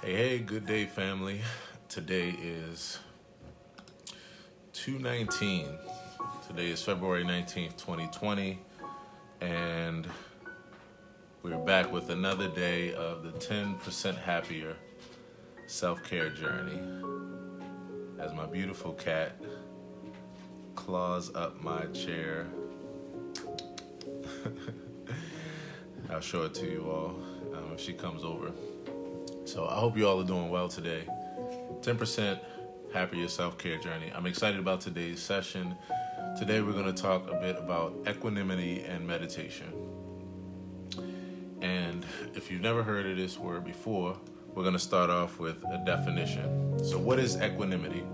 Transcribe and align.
Hey, 0.00 0.14
hey, 0.14 0.38
good 0.38 0.64
day, 0.64 0.86
family. 0.86 1.40
Today 1.88 2.28
is 2.40 3.00
219. 4.72 5.66
Today 6.46 6.68
is 6.68 6.80
February 6.80 7.24
19th, 7.24 7.76
2020, 7.76 8.60
and 9.40 10.06
we're 11.42 11.58
back 11.58 11.90
with 11.90 12.10
another 12.10 12.46
day 12.46 12.94
of 12.94 13.24
the 13.24 13.32
10% 13.32 14.16
happier 14.16 14.76
self 15.66 16.00
care 16.04 16.30
journey. 16.30 16.78
As 18.20 18.32
my 18.32 18.46
beautiful 18.46 18.92
cat 18.92 19.32
claws 20.76 21.34
up 21.34 21.60
my 21.60 21.86
chair, 21.86 22.46
I'll 26.08 26.20
show 26.20 26.44
it 26.44 26.54
to 26.54 26.70
you 26.70 26.88
all 26.88 27.20
um, 27.52 27.72
if 27.74 27.80
she 27.80 27.94
comes 27.94 28.22
over. 28.22 28.52
So 29.48 29.66
I 29.66 29.76
hope 29.76 29.96
you 29.96 30.06
all 30.06 30.20
are 30.20 30.26
doing 30.26 30.50
well 30.50 30.68
today. 30.68 31.04
10% 31.80 32.38
happier 32.92 33.28
self 33.28 33.56
care 33.56 33.78
journey. 33.78 34.12
I'm 34.14 34.26
excited 34.26 34.60
about 34.60 34.82
today's 34.82 35.22
session. 35.22 35.74
Today 36.38 36.60
we're 36.60 36.72
going 36.72 36.94
to 36.94 37.02
talk 37.02 37.30
a 37.30 37.34
bit 37.36 37.56
about 37.56 37.96
equanimity 38.06 38.82
and 38.82 39.06
meditation. 39.06 39.72
And 41.62 42.04
if 42.34 42.50
you've 42.50 42.60
never 42.60 42.82
heard 42.82 43.06
of 43.06 43.16
this 43.16 43.38
word 43.38 43.64
before, 43.64 44.18
we're 44.54 44.64
going 44.64 44.74
to 44.74 44.78
start 44.78 45.08
off 45.08 45.38
with 45.38 45.64
a 45.64 45.82
definition. 45.86 46.84
So, 46.84 46.98
what 46.98 47.18
is 47.18 47.40
equanimity? 47.40 48.04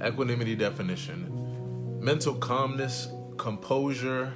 Equanimity 0.00 0.54
definition 0.54 1.98
mental 2.00 2.36
calmness, 2.36 3.08
composure, 3.36 4.32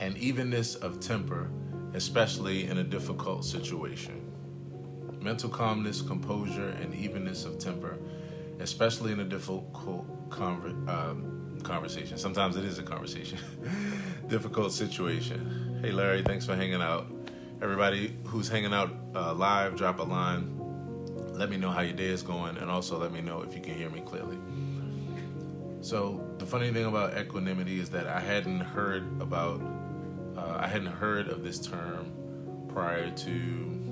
and 0.00 0.16
evenness 0.16 0.74
of 0.74 1.00
temper, 1.00 1.50
especially 1.92 2.64
in 2.64 2.78
a 2.78 2.84
difficult 2.84 3.44
situation 3.44 4.25
mental 5.26 5.50
calmness, 5.50 6.02
composure, 6.02 6.68
and 6.80 6.94
evenness 6.94 7.44
of 7.44 7.58
temper, 7.58 7.98
especially 8.60 9.10
in 9.10 9.18
a 9.18 9.24
difficult 9.24 10.30
conver- 10.30 10.88
um, 10.88 11.58
conversation. 11.64 12.16
Sometimes 12.16 12.54
it 12.54 12.64
is 12.64 12.78
a 12.78 12.82
conversation, 12.84 13.36
difficult 14.28 14.70
situation. 14.70 15.80
Hey, 15.82 15.90
Larry, 15.90 16.22
thanks 16.22 16.46
for 16.46 16.54
hanging 16.54 16.80
out. 16.80 17.08
Everybody 17.60 18.16
who's 18.22 18.48
hanging 18.48 18.72
out 18.72 18.94
uh, 19.16 19.34
live, 19.34 19.74
drop 19.76 19.98
a 19.98 20.04
line. 20.04 20.44
Let 21.32 21.50
me 21.50 21.56
know 21.56 21.70
how 21.70 21.80
your 21.80 21.94
day 21.94 22.06
is 22.06 22.22
going, 22.22 22.56
and 22.58 22.70
also 22.70 22.96
let 22.96 23.10
me 23.12 23.20
know 23.20 23.42
if 23.42 23.52
you 23.52 23.60
can 23.60 23.74
hear 23.74 23.90
me 23.90 24.02
clearly. 24.02 24.38
So 25.80 26.24
the 26.38 26.46
funny 26.46 26.72
thing 26.72 26.84
about 26.84 27.18
equanimity 27.18 27.80
is 27.80 27.90
that 27.90 28.06
I 28.06 28.20
hadn't 28.20 28.60
heard 28.60 29.02
about, 29.20 29.60
uh, 30.36 30.58
I 30.60 30.68
hadn't 30.68 30.94
heard 31.02 31.26
of 31.26 31.42
this 31.42 31.58
term 31.58 32.12
prior 32.68 33.10
to 33.10 33.85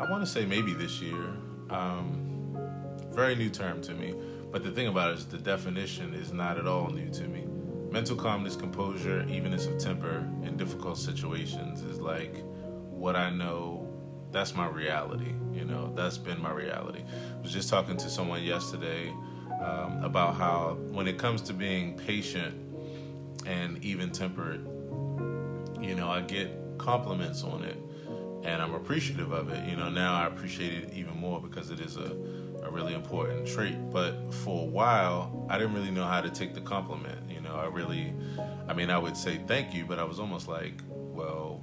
I 0.00 0.08
want 0.10 0.24
to 0.24 0.26
say 0.26 0.46
maybe 0.46 0.72
this 0.72 1.02
year. 1.02 1.34
Um, 1.68 2.56
very 3.10 3.36
new 3.36 3.50
term 3.50 3.82
to 3.82 3.92
me. 3.92 4.14
But 4.50 4.64
the 4.64 4.70
thing 4.70 4.86
about 4.86 5.10
it 5.10 5.18
is 5.18 5.26
the 5.26 5.36
definition 5.36 6.14
is 6.14 6.32
not 6.32 6.56
at 6.56 6.66
all 6.66 6.88
new 6.88 7.10
to 7.10 7.28
me. 7.28 7.44
Mental 7.90 8.16
calmness, 8.16 8.56
composure, 8.56 9.26
evenness 9.28 9.66
of 9.66 9.78
temper 9.78 10.26
in 10.42 10.56
difficult 10.56 10.96
situations 10.96 11.82
is 11.82 12.00
like 12.00 12.42
what 12.88 13.14
I 13.14 13.28
know. 13.28 13.86
That's 14.32 14.54
my 14.54 14.68
reality. 14.68 15.34
You 15.52 15.66
know, 15.66 15.92
that's 15.94 16.16
been 16.16 16.40
my 16.40 16.52
reality. 16.52 17.02
I 17.02 17.42
was 17.42 17.52
just 17.52 17.68
talking 17.68 17.98
to 17.98 18.08
someone 18.08 18.42
yesterday 18.42 19.10
um, 19.62 20.02
about 20.02 20.34
how 20.36 20.78
when 20.92 21.08
it 21.08 21.18
comes 21.18 21.42
to 21.42 21.52
being 21.52 21.94
patient 21.98 22.54
and 23.44 23.84
even 23.84 24.12
tempered, 24.12 24.66
you 25.78 25.94
know, 25.94 26.08
I 26.08 26.22
get 26.22 26.78
compliments 26.78 27.44
on 27.44 27.64
it 27.64 27.76
and 28.42 28.62
I'm 28.62 28.74
appreciative 28.74 29.32
of 29.32 29.50
it. 29.50 29.68
You 29.68 29.76
know, 29.76 29.88
now 29.88 30.14
I 30.14 30.26
appreciate 30.26 30.72
it 30.72 30.92
even 30.94 31.16
more 31.16 31.40
because 31.40 31.70
it 31.70 31.80
is 31.80 31.96
a, 31.96 32.16
a 32.62 32.70
really 32.70 32.94
important 32.94 33.46
trait. 33.46 33.76
But 33.90 34.32
for 34.32 34.62
a 34.62 34.66
while, 34.66 35.46
I 35.50 35.58
didn't 35.58 35.74
really 35.74 35.90
know 35.90 36.04
how 36.04 36.20
to 36.20 36.30
take 36.30 36.54
the 36.54 36.60
compliment. 36.60 37.30
You 37.30 37.40
know, 37.40 37.54
I 37.54 37.66
really, 37.66 38.12
I 38.68 38.74
mean, 38.74 38.90
I 38.90 38.98
would 38.98 39.16
say 39.16 39.40
thank 39.46 39.74
you, 39.74 39.84
but 39.84 39.98
I 39.98 40.04
was 40.04 40.18
almost 40.18 40.48
like, 40.48 40.82
well, 40.88 41.60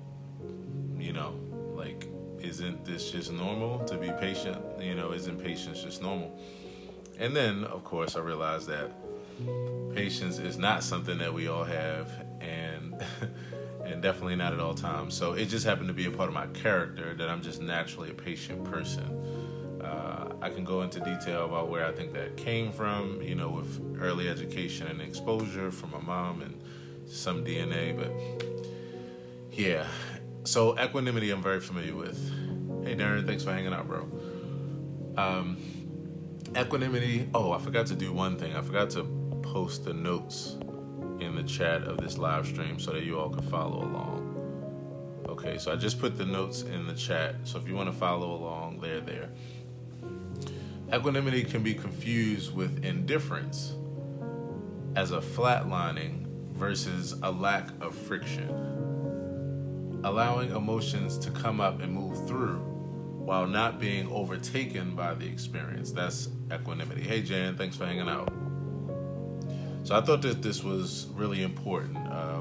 you 0.97 1.13
know, 1.13 1.33
like, 1.75 2.07
isn't 2.39 2.85
this 2.85 3.11
just 3.11 3.31
normal 3.31 3.83
to 3.85 3.97
be 3.97 4.11
patient? 4.19 4.63
You 4.79 4.95
know, 4.95 5.13
isn't 5.13 5.43
patience 5.43 5.81
just 5.81 6.01
normal? 6.01 6.39
And 7.19 7.35
then, 7.35 7.63
of 7.63 7.83
course, 7.83 8.15
I 8.15 8.19
realized 8.19 8.67
that 8.67 8.91
patience 9.95 10.37
is 10.37 10.57
not 10.57 10.83
something 10.83 11.17
that 11.17 11.33
we 11.33 11.47
all 11.47 11.63
have, 11.63 12.11
and 12.39 13.03
and 13.97 14.03
definitely 14.03 14.35
not 14.35 14.53
at 14.53 14.59
all 14.59 14.75
times. 14.75 15.15
So 15.15 15.33
it 15.33 15.47
just 15.47 15.65
happened 15.65 15.87
to 15.87 15.93
be 15.93 16.05
a 16.05 16.11
part 16.11 16.29
of 16.29 16.35
my 16.35 16.45
character 16.47 17.15
that 17.15 17.29
I'm 17.29 17.41
just 17.41 17.63
naturally 17.63 18.11
a 18.11 18.13
patient 18.13 18.63
person. 18.63 19.81
Uh, 19.83 20.35
I 20.39 20.51
can 20.51 20.63
go 20.63 20.83
into 20.83 20.99
detail 20.99 21.45
about 21.45 21.69
where 21.69 21.83
I 21.83 21.91
think 21.91 22.13
that 22.13 22.37
came 22.37 22.71
from, 22.71 23.23
you 23.23 23.33
know, 23.33 23.49
with 23.49 23.97
early 23.99 24.29
education 24.29 24.85
and 24.85 25.01
exposure 25.01 25.71
from 25.71 25.89
my 25.91 25.99
mom 25.99 26.43
and 26.43 26.61
some 27.07 27.43
DNA, 27.43 27.97
but 27.97 28.11
yeah. 29.51 29.87
So 30.43 30.79
equanimity, 30.79 31.31
I'm 31.31 31.41
very 31.41 31.59
familiar 31.59 31.95
with. 31.95 32.19
Hey, 32.83 32.95
Darren, 32.95 33.25
thanks 33.25 33.43
for 33.43 33.51
hanging 33.51 33.73
out, 33.73 33.87
bro. 33.87 34.07
Um, 35.17 35.57
equanimity. 36.55 37.27
Oh, 37.33 37.51
I 37.51 37.57
forgot 37.57 37.87
to 37.87 37.95
do 37.95 38.13
one 38.13 38.37
thing. 38.37 38.55
I 38.55 38.61
forgot 38.61 38.91
to 38.91 39.05
post 39.41 39.85
the 39.85 39.93
notes 39.93 40.55
in 41.19 41.35
the 41.35 41.43
chat 41.43 41.83
of 41.83 41.97
this 41.97 42.17
live 42.17 42.45
stream 42.45 42.79
so 42.79 42.91
that 42.91 43.03
you 43.03 43.19
all 43.19 43.29
can 43.29 43.43
follow 43.49 43.83
along. 43.83 44.33
Okay, 45.27 45.57
so 45.57 45.71
I 45.71 45.75
just 45.75 45.99
put 45.99 46.17
the 46.17 46.25
notes 46.25 46.61
in 46.61 46.87
the 46.87 46.93
chat. 46.93 47.35
So 47.43 47.59
if 47.59 47.67
you 47.67 47.75
want 47.75 47.91
to 47.91 47.97
follow 47.97 48.33
along, 48.33 48.79
they're 48.79 49.01
there. 49.01 49.29
Equanimity 50.93 51.43
can 51.43 51.63
be 51.63 51.73
confused 51.73 52.55
with 52.55 52.83
indifference 52.85 53.73
as 54.95 55.11
a 55.11 55.19
flatlining 55.19 56.25
versus 56.53 57.13
a 57.23 57.31
lack 57.31 57.69
of 57.81 57.93
friction. 57.93 58.49
Allowing 60.03 60.51
emotions 60.51 61.17
to 61.19 61.31
come 61.31 61.59
up 61.59 61.81
and 61.81 61.93
move 61.93 62.27
through 62.27 62.59
while 63.27 63.45
not 63.45 63.79
being 63.79 64.09
overtaken 64.09 64.95
by 64.95 65.13
the 65.13 65.27
experience. 65.27 65.91
That's 65.91 66.29
equanimity. 66.51 67.01
Hey, 67.01 67.21
Jan, 67.21 67.57
thanks 67.57 67.75
for 67.75 67.85
hanging 67.85 68.07
out. 68.07 68.46
So 69.87 69.95
I 69.95 70.01
thought 70.01 70.21
that 70.23 70.41
this 70.41 70.65
was 70.65 71.07
really 71.13 71.43
important 71.43 71.97
uh, 72.09 72.39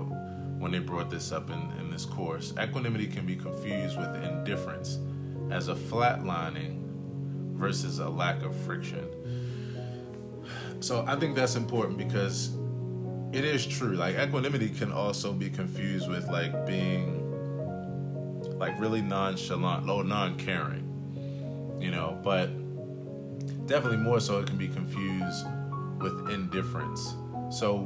when 0.59 0.73
they 0.73 0.81
brought 0.81 1.11
this 1.11 1.31
up 1.31 1.49
in, 1.49 1.71
in 1.79 1.93
this 1.93 2.05
course. 2.05 2.53
Equanimity 2.61 3.07
can 3.07 3.25
be 3.25 3.37
confused 3.37 3.97
with 3.97 4.13
indifference 4.17 4.99
as 5.53 5.69
a 5.69 5.77
flatlining 5.77 6.83
versus 7.53 8.01
a 8.01 8.09
lack 8.09 8.43
of 8.43 8.53
friction. 8.65 9.07
So 10.81 11.05
I 11.07 11.15
think 11.15 11.37
that's 11.37 11.55
important 11.55 11.99
because 11.99 12.51
it 13.33 13.45
is 13.45 13.65
true. 13.65 13.95
Like 13.95 14.17
equanimity 14.17 14.69
can 14.69 14.91
also 14.91 15.33
be 15.33 15.49
confused 15.49 16.09
with 16.09 16.27
like 16.27 16.67
being 16.67 17.23
like 18.59 18.77
really 18.81 19.03
nonchalant 19.03 19.89
or 19.89 20.03
non-caring, 20.03 21.79
you 21.81 21.93
know. 21.93 22.19
But 22.25 22.47
definitely 23.69 23.99
more 23.99 24.19
so, 24.19 24.41
it 24.41 24.49
can 24.49 24.59
be 24.59 24.67
confused 24.67 25.47
with 26.01 26.29
indifference. 26.33 27.15
So 27.51 27.79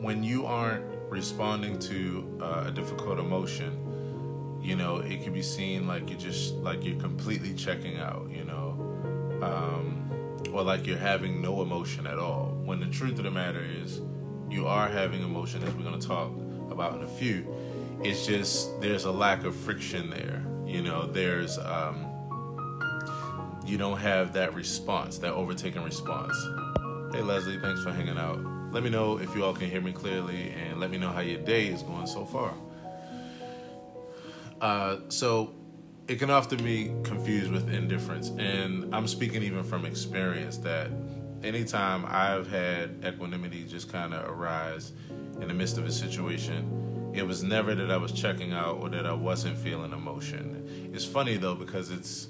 when 0.00 0.22
you 0.22 0.46
aren't 0.46 0.84
responding 1.08 1.78
to 1.80 2.38
uh, 2.40 2.64
a 2.66 2.70
difficult 2.70 3.18
emotion, 3.18 4.58
you 4.62 4.76
know, 4.76 4.96
it 4.96 5.22
can 5.22 5.32
be 5.32 5.42
seen 5.42 5.86
like 5.86 6.10
you're 6.10 6.18
just 6.18 6.54
like 6.56 6.84
you're 6.84 7.00
completely 7.00 7.54
checking 7.54 7.98
out, 7.98 8.28
you 8.30 8.44
know, 8.44 9.40
um, 9.42 10.10
or 10.52 10.62
like 10.62 10.86
you're 10.86 10.98
having 10.98 11.40
no 11.40 11.62
emotion 11.62 12.06
at 12.06 12.18
all. 12.18 12.56
When 12.64 12.80
the 12.80 12.86
truth 12.86 13.18
of 13.18 13.24
the 13.24 13.30
matter 13.30 13.64
is, 13.64 14.00
you 14.50 14.66
are 14.66 14.88
having 14.88 15.22
emotion, 15.22 15.62
as 15.62 15.74
we're 15.74 15.84
going 15.84 15.98
to 15.98 16.06
talk 16.06 16.32
about 16.70 16.94
in 16.94 17.02
a 17.02 17.08
few. 17.08 17.46
It's 18.02 18.26
just 18.26 18.80
there's 18.80 19.04
a 19.04 19.12
lack 19.12 19.44
of 19.44 19.54
friction 19.54 20.10
there. 20.10 20.44
You 20.66 20.82
know, 20.82 21.06
there's 21.06 21.58
um, 21.58 22.06
you 23.64 23.78
don't 23.78 23.98
have 23.98 24.32
that 24.34 24.54
response, 24.54 25.18
that 25.18 25.32
overtaken 25.32 25.82
response. 25.82 26.36
Hey, 27.10 27.22
Leslie, 27.22 27.58
thanks 27.58 27.82
for 27.82 27.90
hanging 27.90 28.18
out. 28.18 28.38
Let 28.70 28.82
me 28.82 28.90
know 28.90 29.18
if 29.18 29.34
you 29.34 29.42
all 29.42 29.54
can 29.54 29.70
hear 29.70 29.80
me 29.80 29.92
clearly 29.92 30.50
and 30.50 30.78
let 30.78 30.90
me 30.90 30.98
know 30.98 31.08
how 31.08 31.20
your 31.20 31.40
day 31.40 31.68
is 31.68 31.82
going 31.82 32.06
so 32.06 32.26
far. 32.26 32.52
Uh, 34.60 34.98
so, 35.08 35.54
it 36.06 36.18
can 36.18 36.28
often 36.28 36.62
be 36.62 36.92
confused 37.04 37.50
with 37.50 37.72
indifference. 37.72 38.28
And 38.38 38.94
I'm 38.94 39.08
speaking 39.08 39.42
even 39.42 39.64
from 39.64 39.86
experience 39.86 40.58
that 40.58 40.90
anytime 41.42 42.04
I've 42.06 42.46
had 42.46 43.02
equanimity 43.06 43.64
just 43.64 43.90
kind 43.90 44.12
of 44.12 44.28
arise 44.28 44.92
in 45.40 45.48
the 45.48 45.54
midst 45.54 45.78
of 45.78 45.86
a 45.86 45.92
situation, 45.92 47.12
it 47.14 47.26
was 47.26 47.42
never 47.42 47.74
that 47.74 47.90
I 47.90 47.96
was 47.96 48.12
checking 48.12 48.52
out 48.52 48.78
or 48.80 48.90
that 48.90 49.06
I 49.06 49.14
wasn't 49.14 49.56
feeling 49.56 49.92
emotion. 49.92 50.90
It's 50.92 51.06
funny 51.06 51.38
though 51.38 51.54
because 51.54 51.90
it's 51.90 52.28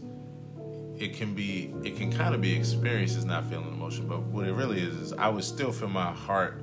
it 0.98 1.14
can 1.14 1.34
be 1.34 1.72
it 1.84 1.96
can 1.96 2.12
kind 2.12 2.34
of 2.34 2.40
be 2.40 2.54
experienced 2.56 3.16
as 3.16 3.24
not 3.24 3.44
feeling 3.44 3.68
emotion 3.68 4.06
but 4.08 4.20
what 4.22 4.46
it 4.46 4.52
really 4.52 4.80
is 4.80 4.94
is 4.94 5.12
i 5.14 5.28
would 5.28 5.44
still 5.44 5.72
feel 5.72 5.88
my 5.88 6.12
heart 6.12 6.62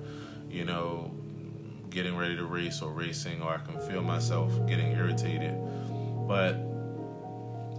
you 0.49 0.65
know 0.65 1.11
getting 1.89 2.15
ready 2.17 2.35
to 2.35 2.43
race 2.45 2.81
or 2.81 2.91
racing 2.91 3.41
or 3.41 3.49
i 3.49 3.57
can 3.57 3.79
feel 3.87 4.01
myself 4.01 4.51
getting 4.67 4.91
irritated 4.91 5.55
but 6.27 6.57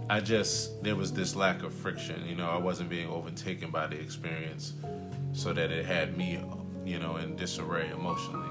I 0.09 0.21
just 0.21 0.81
there 0.83 0.95
was 0.95 1.11
this 1.11 1.35
lack 1.35 1.63
of 1.63 1.73
friction. 1.73 2.25
You 2.25 2.35
know, 2.35 2.49
I 2.49 2.57
wasn't 2.57 2.89
being 2.89 3.09
overtaken 3.09 3.71
by 3.71 3.87
the 3.87 3.99
experience, 3.99 4.73
so 5.33 5.51
that 5.51 5.69
it 5.69 5.85
had 5.85 6.17
me, 6.17 6.39
you 6.85 6.99
know, 6.99 7.17
in 7.17 7.35
disarray 7.35 7.89
emotionally. 7.89 8.47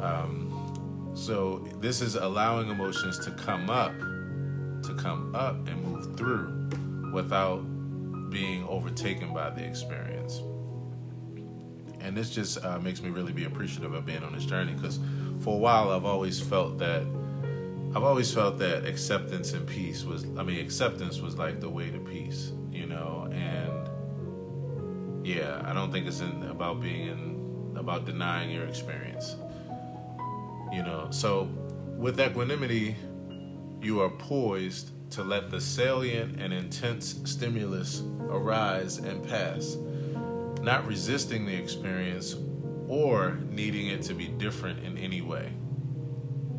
Um, 0.00 1.12
so 1.14 1.66
this 1.80 2.00
is 2.00 2.16
allowing 2.16 2.68
emotions 2.68 3.18
to 3.20 3.30
come 3.30 3.70
up, 3.70 3.96
to 3.98 4.94
come 4.98 5.34
up 5.36 5.68
and 5.68 5.82
move 5.84 6.16
through, 6.16 6.68
without 7.16 7.60
being 8.28 8.62
overtaken 8.68 9.32
by 9.32 9.48
the 9.48 9.64
experience. 9.64 10.42
And 12.00 12.14
this 12.14 12.28
just 12.28 12.62
uh, 12.62 12.78
makes 12.78 13.00
me 13.00 13.08
really 13.08 13.32
be 13.32 13.44
appreciative 13.44 13.94
of 13.94 14.04
being 14.04 14.22
on 14.22 14.34
this 14.34 14.44
journey 14.44 14.74
because 14.74 15.00
for 15.40 15.54
a 15.54 15.58
while 15.58 15.90
I've 15.92 16.04
always 16.04 16.38
felt 16.38 16.76
that 16.78 17.06
I've 17.94 18.02
always 18.02 18.30
felt 18.34 18.58
that 18.58 18.84
acceptance 18.84 19.54
and 19.54 19.66
peace 19.66 20.04
was 20.04 20.26
I 20.36 20.42
mean 20.42 20.60
acceptance 20.60 21.22
was 21.22 21.38
like 21.38 21.58
the 21.58 21.70
way 21.70 21.90
to 21.90 21.98
peace, 21.98 22.52
you 22.70 22.84
know, 22.84 23.30
and 23.32 25.26
yeah, 25.26 25.62
I 25.64 25.72
don't 25.72 25.90
think 25.90 26.06
it's 26.06 26.20
in, 26.20 26.42
about 26.50 26.82
being 26.82 27.08
in, 27.08 27.76
about 27.78 28.04
denying 28.04 28.50
your 28.50 28.66
experience. 28.66 29.36
You 30.70 30.82
know, 30.82 31.08
so 31.08 31.48
with 31.96 32.20
equanimity, 32.20 32.94
you 33.80 34.02
are 34.02 34.10
poised 34.10 34.90
to 35.10 35.22
let 35.22 35.50
the 35.50 35.60
salient 35.60 36.40
and 36.40 36.52
intense 36.52 37.20
stimulus 37.24 38.02
arise 38.28 38.98
and 38.98 39.26
pass, 39.26 39.76
not 40.62 40.86
resisting 40.86 41.46
the 41.46 41.54
experience 41.54 42.36
or 42.88 43.38
needing 43.50 43.88
it 43.88 44.02
to 44.02 44.14
be 44.14 44.28
different 44.28 44.84
in 44.84 44.98
any 44.98 45.20
way. 45.20 45.52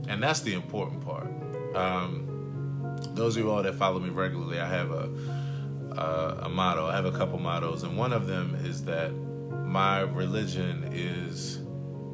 And 0.08 0.22
that's 0.24 0.42
the 0.42 0.54
important 0.54 1.06
part. 1.06 1.28
Um, 1.76 2.96
those 3.14 3.36
of 3.36 3.44
you 3.44 3.52
all 3.52 3.64
that 3.64 3.76
follow 3.76 4.00
me 4.00 4.10
regularly, 4.10 4.60
I 4.60 4.68
have 4.68 4.92
a, 4.92 5.10
a, 5.92 6.40
a 6.44 6.50
motto. 6.50 6.88
I 6.88 6.96
have 6.96 7.06
a 7.06 7.12
couple 7.12 7.40
mottos, 7.40 7.84
and 7.84 7.98
one 7.98 8.14
of 8.14 8.28
them 8.28 8.56
is 8.64 8.84
that 8.86 9.12
my 9.12 10.02
religion 10.02 10.90
is 10.94 11.60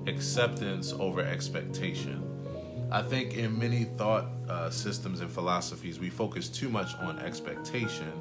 acceptance 0.07 0.94
over 0.94 1.21
expectation. 1.21 2.32
I 2.94 3.01
think 3.01 3.34
in 3.34 3.57
many 3.57 3.86
thought 3.86 4.28
uh, 4.48 4.69
systems 4.69 5.22
and 5.22 5.31
philosophies, 5.31 6.00
we 6.00 6.12
focus 6.12 6.48
too 6.48 6.69
much 6.69 6.94
on 6.98 7.18
expectation. 7.18 8.12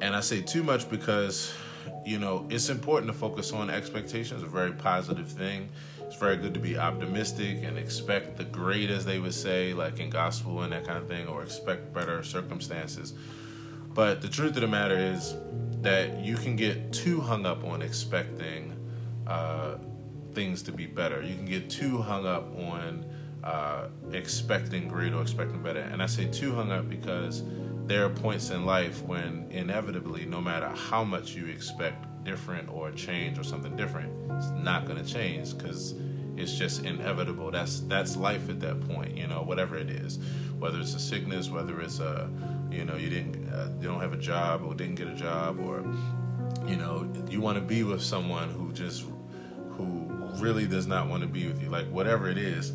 And 0.00 0.14
I 0.14 0.20
say 0.20 0.40
too 0.40 0.62
much 0.62 0.88
because, 0.88 1.52
you 2.06 2.20
know, 2.20 2.46
it's 2.48 2.68
important 2.68 3.10
to 3.10 3.18
focus 3.18 3.52
on 3.52 3.70
expectations, 3.70 4.44
a 4.44 4.46
very 4.46 4.70
positive 4.70 5.26
thing. 5.26 5.68
It's 6.02 6.14
very 6.14 6.36
good 6.36 6.54
to 6.54 6.60
be 6.60 6.78
optimistic 6.78 7.64
and 7.64 7.76
expect 7.76 8.36
the 8.36 8.44
great, 8.44 8.88
as 8.88 9.04
they 9.04 9.18
would 9.18 9.34
say, 9.34 9.74
like 9.74 9.98
in 9.98 10.10
gospel 10.10 10.62
and 10.62 10.72
that 10.72 10.86
kind 10.86 10.98
of 10.98 11.08
thing, 11.08 11.26
or 11.26 11.42
expect 11.42 11.92
better 11.92 12.22
circumstances. 12.22 13.14
But 13.94 14.22
the 14.22 14.28
truth 14.28 14.54
of 14.54 14.60
the 14.60 14.68
matter 14.68 14.96
is 14.96 15.34
that 15.82 16.20
you 16.20 16.36
can 16.36 16.54
get 16.54 16.92
too 16.92 17.20
hung 17.20 17.46
up 17.46 17.64
on 17.64 17.82
expecting 17.82 18.76
uh, 19.26 19.78
things 20.34 20.62
to 20.62 20.72
be 20.72 20.86
better. 20.86 21.20
You 21.20 21.34
can 21.34 21.46
get 21.46 21.68
too 21.68 21.98
hung 21.98 22.26
up 22.26 22.56
on 22.56 23.04
uh, 23.44 23.88
expecting 24.12 24.88
great 24.88 25.12
or 25.12 25.20
expecting 25.20 25.62
better. 25.62 25.80
And 25.80 26.02
I 26.02 26.06
say 26.06 26.26
too 26.26 26.54
hung 26.54 26.72
up 26.72 26.88
because 26.88 27.42
there 27.86 28.04
are 28.06 28.08
points 28.08 28.48
in 28.48 28.64
life 28.64 29.02
when 29.02 29.46
inevitably, 29.50 30.24
no 30.24 30.40
matter 30.40 30.68
how 30.70 31.04
much 31.04 31.34
you 31.34 31.46
expect 31.46 32.24
different 32.24 32.70
or 32.70 32.90
change 32.92 33.38
or 33.38 33.44
something 33.44 33.76
different, 33.76 34.10
it's 34.32 34.48
not 34.50 34.86
going 34.86 35.04
to 35.04 35.12
change 35.12 35.56
because 35.56 35.94
it's 36.38 36.54
just 36.56 36.84
inevitable. 36.84 37.50
That's 37.50 37.80
that's 37.80 38.16
life 38.16 38.48
at 38.48 38.60
that 38.60 38.80
point, 38.88 39.14
you 39.14 39.26
know, 39.26 39.42
whatever 39.42 39.76
it 39.76 39.90
is, 39.90 40.18
whether 40.58 40.80
it's 40.80 40.94
a 40.94 40.98
sickness, 40.98 41.50
whether 41.50 41.78
it's 41.82 42.00
a, 42.00 42.30
you 42.70 42.86
know, 42.86 42.96
you 42.96 43.10
didn't, 43.10 43.46
uh, 43.52 43.68
you 43.78 43.86
don't 43.86 44.00
have 44.00 44.14
a 44.14 44.18
job 44.18 44.62
or 44.64 44.74
didn't 44.74 44.94
get 44.94 45.06
a 45.06 45.14
job, 45.14 45.60
or, 45.60 45.84
you 46.66 46.76
know, 46.76 47.06
you 47.28 47.42
want 47.42 47.58
to 47.58 47.62
be 47.62 47.82
with 47.82 48.02
someone 48.02 48.48
who 48.48 48.72
just, 48.72 49.04
who 49.72 50.10
really 50.38 50.66
does 50.66 50.86
not 50.86 51.08
want 51.08 51.20
to 51.20 51.28
be 51.28 51.46
with 51.46 51.62
you, 51.62 51.68
like 51.68 51.86
whatever 51.90 52.30
it 52.30 52.38
is 52.38 52.72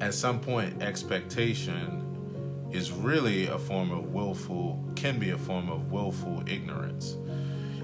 at 0.00 0.14
some 0.14 0.40
point, 0.40 0.82
expectation 0.82 2.06
is 2.72 2.90
really 2.92 3.46
a 3.46 3.58
form 3.58 3.90
of 3.90 4.12
willful, 4.12 4.82
can 4.96 5.18
be 5.18 5.30
a 5.30 5.38
form 5.38 5.68
of 5.68 5.90
willful 5.90 6.42
ignorance. 6.46 7.16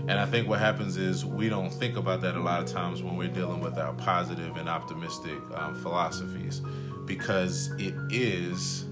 And 0.08 0.12
I 0.12 0.24
think 0.24 0.48
what 0.48 0.60
happens 0.60 0.96
is 0.96 1.24
we 1.24 1.48
don't 1.48 1.70
think 1.70 1.96
about 1.96 2.20
that 2.20 2.36
a 2.36 2.40
lot 2.40 2.62
of 2.62 2.68
times 2.68 3.02
when 3.02 3.16
we're 3.16 3.28
dealing 3.28 3.60
with 3.60 3.76
our 3.76 3.92
positive 3.94 4.56
and 4.56 4.68
optimistic 4.68 5.38
um, 5.54 5.74
philosophies 5.74 6.62
because 7.06 7.70
it 7.78 7.94
is, 8.10 8.84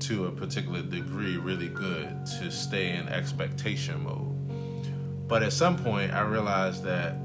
to 0.00 0.26
a 0.26 0.30
particular 0.30 0.82
degree, 0.82 1.38
really 1.38 1.68
good 1.68 2.26
to 2.38 2.50
stay 2.50 2.94
in 2.94 3.08
expectation 3.08 4.04
mode. 4.04 5.26
But 5.26 5.42
at 5.42 5.52
some 5.52 5.76
point, 5.76 6.12
I 6.12 6.20
realized 6.20 6.84
that 6.84 7.16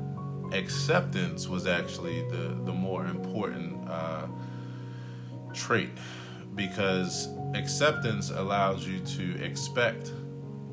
acceptance 0.53 1.47
was 1.47 1.67
actually 1.67 2.21
the, 2.29 2.57
the 2.63 2.71
more 2.71 3.05
important. 3.05 3.89
Uh, 3.89 4.27
trait 5.53 5.89
because 6.55 7.29
acceptance 7.53 8.29
allows 8.29 8.87
you 8.87 8.99
to 8.99 9.43
expect 9.43 10.11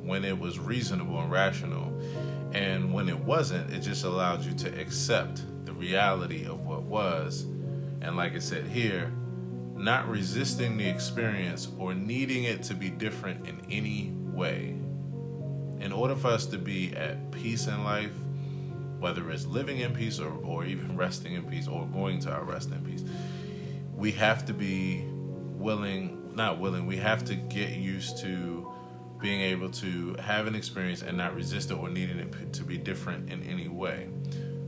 when 0.03 0.25
it 0.25 0.39
was 0.39 0.59
reasonable 0.59 1.21
and 1.21 1.31
rational. 1.31 1.93
And 2.53 2.93
when 2.93 3.09
it 3.09 3.19
wasn't, 3.19 3.73
it 3.73 3.81
just 3.81 4.05
allowed 4.05 4.45
you 4.45 4.53
to 4.55 4.81
accept 4.81 5.43
the 5.67 5.73
reality 5.73 6.47
of 6.47 6.61
what 6.61 6.83
was. 6.83 7.47
And 8.01 8.17
like 8.17 8.35
I 8.35 8.39
said 8.39 8.67
here, 8.67 9.13
not 9.75 10.09
resisting 10.09 10.77
the 10.77 10.89
experience 10.89 11.69
or 11.79 11.95
needing 11.95 12.45
it 12.45 12.63
to 12.65 12.75
be 12.75 12.91
different 12.91 13.47
in 13.47 13.61
any 13.71 14.13
way. 14.33 14.77
In 15.81 15.93
order 15.93 16.17
for 16.17 16.29
us 16.29 16.47
to 16.47 16.59
be 16.59 16.97
at 16.97 17.31
peace 17.31 17.67
in 17.69 17.85
life, 17.85 18.13
whether 18.99 19.31
it's 19.31 19.47
living 19.47 19.79
in 19.79 19.95
peace 19.95 20.19
or, 20.19 20.33
or 20.43 20.65
even 20.65 20.97
resting 20.97 21.35
in 21.35 21.45
peace 21.45 21.69
or 21.69 21.87
going 21.87 22.19
to 22.21 22.33
our 22.33 22.43
rest 22.43 22.71
in 22.73 22.85
peace, 22.85 23.05
we 23.99 24.13
have 24.13 24.47
to 24.47 24.55
be 24.55 25.05
willing, 25.09 26.33
not 26.37 26.61
willing, 26.61 26.87
we 26.87 26.97
have 26.97 27.25
to 27.25 27.35
get 27.35 27.71
used 27.71 28.19
to 28.19 28.73
being 29.21 29.41
able 29.41 29.69
to 29.69 30.15
have 30.21 30.47
an 30.47 30.55
experience 30.55 31.03
and 31.03 31.19
not 31.19 31.35
resist 31.35 31.73
it 31.73 31.75
or 31.75 31.89
needing 31.89 32.21
it 32.21 32.53
to 32.53 32.63
be 32.63 32.79
different 32.79 33.33
in 33.33 33.43
any 33.43 33.67
way. 33.67 34.09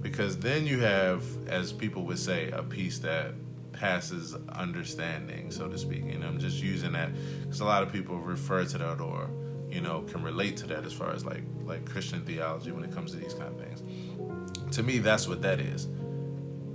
Because 0.01 0.37
then 0.37 0.67
you 0.67 0.81
have, 0.81 1.23
as 1.47 1.73
people 1.73 2.05
would 2.07 2.19
say, 2.19 2.51
a 2.51 2.63
peace 2.63 2.99
that 2.99 3.35
passes 3.73 4.35
understanding, 4.49 5.53
so 5.53 5.69
to 5.69 5.79
speak. 5.79 6.03
And 6.13 6.25
I'm 6.25 6.41
just 6.41 6.61
using 6.61 6.93
that 6.93 7.13
because 7.43 7.61
a 7.61 7.65
lot 7.65 7.85
of 7.85 7.93
people 7.93 8.19
refer 8.19 8.65
to 8.65 8.79
that 8.79 9.01
or, 9.01 9.31
you 9.71 9.81
know, 9.81 10.03
can 10.03 10.25
relate 10.25 10.57
to 10.59 10.67
that 10.69 10.85
as 10.85 10.93
far 10.93 11.13
as 11.13 11.25
like 11.25 11.45
like 11.65 11.89
Christian 11.89 12.25
theology 12.25 12.73
when 12.73 12.83
it 12.83 12.93
comes 12.93 13.13
to 13.13 13.17
these 13.19 13.35
kind 13.35 13.55
of 13.55 13.61
things. 13.61 14.75
To 14.75 14.83
me, 14.83 14.99
that's 14.99 15.29
what 15.29 15.41
that 15.43 15.61
is. 15.61 15.87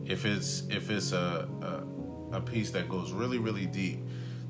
If 0.06 0.26
it's 0.26 0.64
if 0.70 0.90
it's 0.90 1.12
a, 1.12 1.50
a 1.62 1.85
a 2.36 2.42
peace 2.42 2.72
that 2.72 2.90
goes 2.90 3.12
really, 3.12 3.38
really 3.38 3.66
deep, 3.66 4.00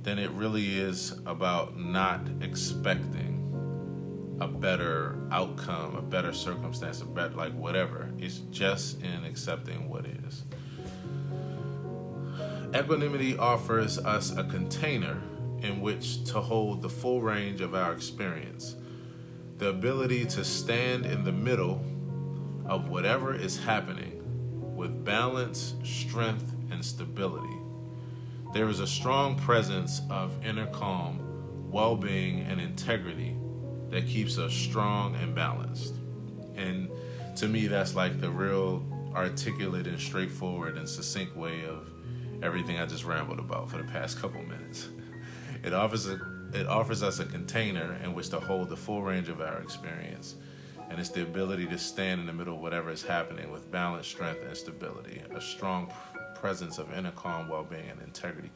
then 0.01 0.19
it 0.19 0.31
really 0.31 0.77
is 0.79 1.13
about 1.25 1.77
not 1.77 2.21
expecting 2.41 3.35
a 4.41 4.47
better 4.47 5.17
outcome, 5.31 5.95
a 5.95 6.01
better 6.01 6.33
circumstance, 6.33 7.01
a 7.01 7.05
better, 7.05 7.35
like 7.35 7.53
whatever. 7.53 8.11
It's 8.17 8.39
just 8.51 9.01
in 9.01 9.23
accepting 9.23 9.87
what 9.87 10.05
is. 10.05 10.43
Equanimity 12.75 13.37
offers 13.37 13.97
us 13.99 14.35
a 14.35 14.43
container 14.43 15.21
in 15.61 15.79
which 15.79 16.25
to 16.25 16.41
hold 16.41 16.81
the 16.81 16.89
full 16.89 17.21
range 17.21 17.61
of 17.61 17.73
our 17.73 17.93
experience, 17.93 18.75
the 19.57 19.69
ability 19.69 20.25
to 20.25 20.43
stand 20.43 21.05
in 21.05 21.23
the 21.23 21.31
middle 21.31 21.83
of 22.65 22.89
whatever 22.89 23.33
is 23.33 23.57
happening 23.57 24.21
with 24.75 25.05
balance, 25.05 25.75
strength, 25.83 26.53
and 26.71 26.83
stability. 26.83 27.64
There 28.55 28.69
is 28.69 28.79
a 28.79 28.87
strong 28.87 29.35
presence 29.37 30.01
of 30.09 30.31
inner 30.45 30.67
calm, 30.67 31.19
well 31.69 31.97
being, 31.97 32.39
and 32.43 32.61
integrity 32.61 33.35
that 33.89 34.07
keeps 34.07 34.37
us 34.37 34.53
strong 34.53 35.13
and 35.15 35.35
balanced. 35.35 35.95
And 36.55 36.89
to 37.35 37.49
me, 37.49 37.67
that's 37.67 37.95
like 37.95 38.21
the 38.21 38.29
real 38.29 38.81
articulate 39.13 39.87
and 39.87 39.99
straightforward 39.99 40.77
and 40.77 40.87
succinct 40.87 41.35
way 41.35 41.65
of 41.65 41.89
everything 42.41 42.79
I 42.79 42.85
just 42.85 43.03
rambled 43.03 43.39
about 43.39 43.69
for 43.69 43.75
the 43.75 43.83
past 43.83 44.21
couple 44.21 44.41
minutes. 44.41 44.87
It 45.65 45.73
offers 45.73 46.07
a, 46.07 46.17
it 46.53 46.67
offers 46.67 47.03
us 47.03 47.19
a 47.19 47.25
container 47.25 47.99
in 48.03 48.13
which 48.13 48.29
to 48.29 48.39
hold 48.39 48.69
the 48.69 48.77
full 48.77 49.01
range 49.01 49.27
of 49.27 49.41
our 49.41 49.59
experience. 49.59 50.35
And 50.89 50.99
it's 50.99 51.09
the 51.09 51.23
ability 51.23 51.65
to 51.67 51.77
stand 51.77 52.21
in 52.21 52.27
the 52.27 52.33
middle 52.33 52.55
of 52.55 52.61
whatever 52.61 52.89
is 52.91 53.03
happening 53.03 53.51
with 53.51 53.69
balance, 53.71 54.07
strength, 54.07 54.43
and 54.43 54.55
stability. 54.55 55.23
A 55.33 55.41
strong 55.41 55.91
presence 56.45 56.77
of 56.77 56.95
inner 56.95 57.09
calm, 57.09 57.49
well 57.49 57.63
being, 57.63 57.89
and 57.89 57.99
integrity 58.03 58.51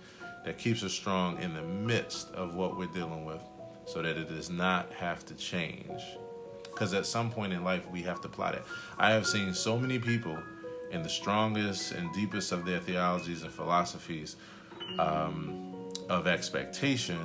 that 0.46 0.60
keeps 0.60 0.84
us 0.84 0.94
strong 0.94 1.42
in 1.42 1.56
the 1.56 1.64
midst 1.64 2.32
of 2.36 2.54
what 2.54 2.78
we're 2.78 2.86
dealing 2.94 3.26
with 3.26 3.42
so 3.88 4.04
that 4.04 4.16
it 4.16 4.30
does 4.30 4.52
not 4.52 4.94
have 4.94 5.26
to 5.26 5.34
change. 5.34 6.00
Because 6.66 6.94
at 6.94 7.08
some 7.08 7.32
point 7.32 7.52
in 7.52 7.64
life, 7.64 7.90
we 7.90 8.04
have 8.04 8.22
to 8.22 8.30
plot 8.30 8.54
it. 8.54 8.62
I 9.00 9.10
have 9.10 9.26
seen 9.26 9.56
so 9.56 9.76
many 9.76 9.98
people 9.98 10.38
in 10.92 11.02
the 11.02 11.10
strongest 11.10 11.94
and 11.94 12.14
deepest 12.14 12.52
of 12.52 12.64
their 12.64 12.80
theologies 12.80 13.42
and 13.42 13.52
philosophies 13.52 14.36
um, 15.00 15.90
of 16.10 16.28
expectation 16.28 17.18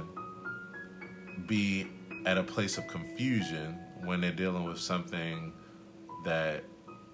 be 1.47 1.87
at 2.25 2.39
a 2.39 2.43
place 2.43 2.79
of 2.79 2.89
confusion 2.89 3.79
when 4.03 4.23
they're 4.23 4.33
dealing 4.33 4.65
with 4.65 4.79
something 4.79 5.53
that 6.25 6.65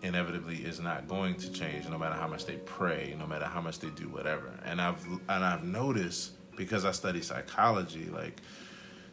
inevitably 0.03 0.57
is 0.57 0.81
not 0.81 1.07
going 1.09 1.35
to 1.35 1.51
change 1.53 1.89
no 1.89 1.99
matter 1.99 2.15
how 2.15 2.27
much 2.27 2.47
they 2.47 2.57
pray 2.57 3.15
no 3.19 3.27
matter 3.27 3.45
how 3.45 3.61
much 3.61 3.79
they 3.79 3.91
do 3.91 4.09
whatever. 4.09 4.51
And 4.65 4.81
i've 4.81 5.05
and 5.07 5.45
i've 5.45 5.65
noticed 5.65 6.33
because 6.57 6.85
i 6.85 6.93
study 6.93 7.23
psychology 7.23 8.07
like 8.07 8.41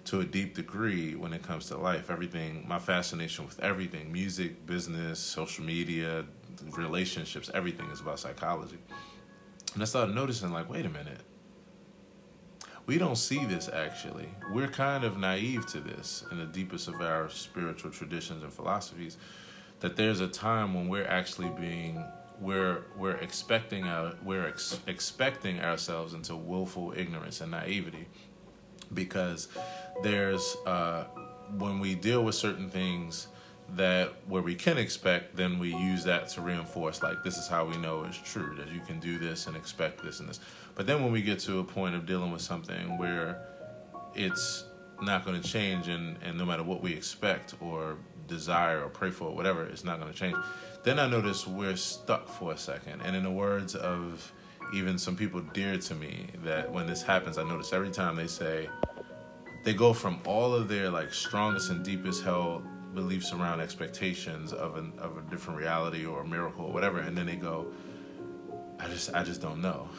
to 0.06 0.22
a 0.22 0.26
deep 0.26 0.56
degree 0.56 1.16
when 1.16 1.34
it 1.34 1.44
comes 1.44 1.68
to 1.68 1.78
life 1.78 2.10
everything 2.10 2.66
my 2.68 2.80
fascination 2.80 3.46
with 3.46 3.60
everything 3.60 4.12
music 4.12 4.66
business 4.66 5.20
social 5.20 5.66
media 5.66 6.26
relationships 6.72 7.52
everything 7.54 7.90
is 7.92 8.00
about 8.00 8.20
psychology. 8.20 8.78
And 9.74 9.84
i 9.84 9.86
started 9.86 10.16
noticing 10.16 10.52
like 10.52 10.70
wait 10.70 10.86
a 10.86 10.90
minute. 10.90 11.22
We 12.86 12.98
don't 12.98 13.18
see 13.18 13.44
this 13.44 13.68
actually. 13.68 14.30
We're 14.54 14.70
kind 14.70 15.04
of 15.04 15.18
naive 15.18 15.66
to 15.68 15.82
this 15.82 16.24
in 16.32 16.38
the 16.38 16.46
deepest 16.46 16.88
of 16.88 17.02
our 17.02 17.30
spiritual 17.30 17.92
traditions 17.92 18.44
and 18.44 18.54
philosophies 18.54 19.18
that 19.80 19.96
there's 19.96 20.20
a 20.20 20.28
time 20.28 20.74
when 20.74 20.88
we're 20.88 21.08
actually 21.08 21.50
being 21.50 22.04
we're 22.40 22.84
we're 22.96 23.16
expecting 23.16 23.86
our 23.86 24.14
we're 24.24 24.48
ex- 24.48 24.80
expecting 24.88 25.60
ourselves 25.60 26.14
into 26.14 26.36
willful 26.36 26.94
ignorance 26.96 27.42
and 27.42 27.52
naivety 27.52 28.08
because 28.94 29.48
there's 30.04 30.56
uh, 30.66 31.06
when 31.58 31.80
we 31.80 31.96
deal 31.96 32.24
with 32.24 32.36
certain 32.36 32.70
things 32.70 33.28
that 33.76 34.14
where 34.28 34.42
we 34.42 34.56
can 34.56 34.78
expect 34.78 35.36
then 35.36 35.60
we 35.60 35.76
use 35.76 36.04
that 36.04 36.30
to 36.30 36.42
reinforce 36.42 37.04
like 37.04 37.22
this 37.24 37.38
is 37.38 37.48
how 37.48 37.66
we 37.66 37.76
know 37.78 38.04
it's 38.04 38.18
true 38.18 38.56
that 38.56 38.72
you 38.72 38.80
can 38.82 39.00
do 39.00 39.18
this 39.18 39.48
and 39.48 39.58
expect 39.58 40.02
this 40.04 40.20
and 40.20 40.30
this. 40.30 40.40
But 40.76 40.86
then 40.86 41.04
when 41.04 41.12
we 41.12 41.22
get 41.22 41.40
to 41.40 41.60
a 41.60 41.64
point 41.64 41.96
of 41.96 42.06
dealing 42.06 42.32
with 42.32 42.42
something 42.42 42.98
where 42.98 43.42
it's 44.16 44.64
not 45.02 45.26
going 45.26 45.40
to 45.42 45.48
change 45.48 45.90
and, 45.90 46.18
and 46.24 46.38
no 46.38 46.46
matter 46.46 46.64
what 46.64 46.82
we 46.82 46.94
expect 46.94 47.56
or 47.60 47.98
desire 48.28 48.84
or 48.84 48.90
pray 48.90 49.12
for, 49.12 49.34
whatever, 49.34 49.64
it's 49.66 49.84
not 49.84 50.00
going 50.00 50.12
to 50.12 50.18
change. 50.18 50.36
Then 50.84 51.00
I 51.00 51.08
notice 51.08 51.48
we're 51.48 51.76
stuck 51.76 52.28
for 52.28 52.54
a 52.54 52.58
second. 52.58 53.02
And 53.02 53.16
in 53.16 53.24
the 53.24 53.32
words 53.32 53.76
of 53.76 54.32
even 54.74 54.98
some 54.98 55.16
people 55.16 55.42
dear 55.54 55.78
to 55.78 55.96
me, 55.96 56.28
that 56.44 56.72
when 56.72 56.88
this 56.88 57.02
happens, 57.02 57.38
I 57.38 57.44
notice 57.44 57.74
every 57.74 57.92
time 57.92 58.16
they 58.16 58.28
say, 58.28 58.70
they 59.64 59.74
go 59.74 59.94
from 59.94 60.22
all 60.26 60.54
of 60.54 60.68
their 60.68 60.90
like 60.90 61.14
strongest 61.14 61.72
and 61.72 61.84
deepest 61.84 62.24
held 62.24 62.66
beliefs 62.94 63.34
around 63.34 63.60
expectations 63.60 64.54
of 64.54 64.78
an 64.78 64.94
of 64.98 65.18
a 65.18 65.22
different 65.30 65.60
reality 65.60 66.06
or 66.06 66.22
a 66.22 66.28
miracle 66.28 66.66
or 66.66 66.72
whatever, 66.72 67.00
and 67.00 67.18
then 67.18 67.26
they 67.26 67.36
go, 67.36 67.68
I 68.80 68.88
just 68.88 69.14
I 69.14 69.24
just 69.24 69.42
don't 69.42 69.62
know. 69.62 69.90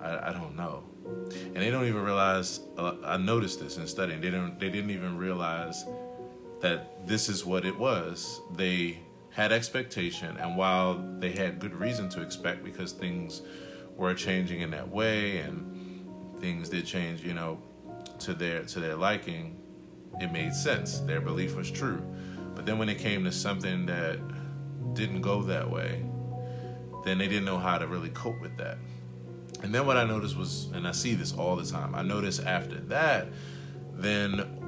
I, 0.00 0.30
I 0.30 0.32
don't 0.32 0.56
know. 0.56 0.82
And 1.34 1.56
they 1.56 1.70
don't 1.70 1.86
even 1.86 2.02
realize. 2.02 2.60
Uh, 2.76 2.94
I 3.04 3.16
noticed 3.16 3.60
this 3.60 3.76
in 3.76 3.86
studying. 3.86 4.20
They 4.20 4.30
don't. 4.30 4.58
They 4.58 4.70
didn't 4.70 4.90
even 4.90 5.16
realize 5.16 5.84
that 6.62 7.06
this 7.06 7.28
is 7.28 7.44
what 7.44 7.64
it 7.66 7.78
was. 7.78 8.40
They 8.56 9.00
had 9.30 9.52
expectation, 9.52 10.36
and 10.38 10.56
while 10.56 10.94
they 11.18 11.32
had 11.32 11.58
good 11.58 11.74
reason 11.74 12.08
to 12.10 12.22
expect 12.22 12.64
because 12.64 12.92
things 12.92 13.42
were 13.96 14.14
changing 14.14 14.60
in 14.60 14.70
that 14.70 14.88
way 14.88 15.38
and 15.38 16.08
things 16.40 16.68
did 16.68 16.86
change, 16.86 17.22
you 17.22 17.34
know, 17.34 17.60
to 18.20 18.34
their 18.34 18.62
to 18.64 18.80
their 18.80 18.96
liking, 18.96 19.60
it 20.20 20.32
made 20.32 20.54
sense. 20.54 21.00
Their 21.00 21.20
belief 21.20 21.56
was 21.56 21.70
true. 21.70 22.02
But 22.54 22.66
then 22.66 22.78
when 22.78 22.88
it 22.88 22.98
came 22.98 23.24
to 23.24 23.32
something 23.32 23.86
that 23.86 24.18
didn't 24.94 25.22
go 25.22 25.42
that 25.42 25.70
way, 25.70 26.04
then 27.04 27.18
they 27.18 27.28
didn't 27.28 27.44
know 27.44 27.58
how 27.58 27.78
to 27.78 27.86
really 27.86 28.10
cope 28.10 28.40
with 28.40 28.56
that. 28.58 28.78
And 29.62 29.74
then 29.74 29.86
what 29.86 29.96
I 29.96 30.04
noticed 30.04 30.36
was, 30.36 30.68
and 30.74 30.86
I 30.86 30.92
see 30.92 31.14
this 31.14 31.32
all 31.32 31.56
the 31.56 31.64
time, 31.64 31.94
I 31.94 32.02
noticed 32.02 32.44
after 32.44 32.78
that, 32.80 33.28
then 33.92 34.61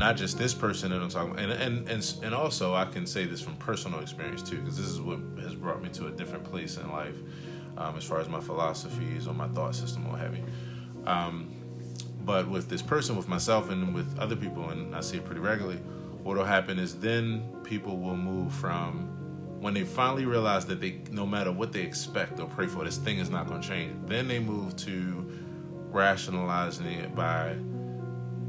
not 0.00 0.16
just 0.16 0.38
this 0.38 0.52
person 0.52 0.90
that 0.90 1.00
I'm 1.00 1.08
talking 1.08 1.32
about, 1.32 1.44
and 1.44 1.52
and 1.52 1.88
and, 1.88 2.14
and 2.22 2.34
also 2.34 2.74
I 2.74 2.84
can 2.84 3.06
say 3.06 3.24
this 3.24 3.40
from 3.40 3.56
personal 3.56 4.00
experience 4.00 4.42
too, 4.42 4.58
because 4.58 4.76
this 4.76 4.86
is 4.86 5.00
what 5.00 5.18
has 5.40 5.54
brought 5.54 5.82
me 5.82 5.88
to 5.90 6.08
a 6.08 6.10
different 6.10 6.44
place 6.44 6.76
in 6.76 6.90
life, 6.90 7.16
um, 7.76 7.96
as 7.96 8.04
far 8.04 8.20
as 8.20 8.28
my 8.28 8.40
philosophies 8.40 9.26
or 9.26 9.34
my 9.34 9.48
thought 9.48 9.74
system 9.74 10.06
or 10.06 10.18
heavy. 10.18 10.42
Um, 11.06 11.54
but 12.24 12.48
with 12.48 12.68
this 12.68 12.82
person, 12.82 13.16
with 13.16 13.28
myself, 13.28 13.70
and 13.70 13.94
with 13.94 14.18
other 14.18 14.36
people, 14.36 14.70
and 14.70 14.94
I 14.94 15.00
see 15.00 15.18
it 15.18 15.24
pretty 15.24 15.40
regularly, 15.40 15.78
what 16.22 16.36
will 16.36 16.44
happen 16.44 16.78
is 16.78 16.98
then 16.98 17.42
people 17.62 17.98
will 17.98 18.16
move 18.16 18.52
from 18.52 19.12
when 19.60 19.74
they 19.74 19.84
finally 19.84 20.26
realize 20.26 20.66
that 20.66 20.80
they, 20.80 21.00
no 21.10 21.24
matter 21.24 21.50
what 21.52 21.72
they 21.72 21.82
expect 21.82 22.38
or 22.40 22.46
pray 22.46 22.66
for, 22.66 22.84
this 22.84 22.98
thing 22.98 23.18
is 23.18 23.30
not 23.30 23.46
going 23.46 23.62
to 23.62 23.66
change. 23.66 23.94
Then 24.06 24.28
they 24.28 24.38
move 24.38 24.76
to 24.76 25.30
rationalizing 25.90 26.86
it 26.86 27.14
by 27.14 27.56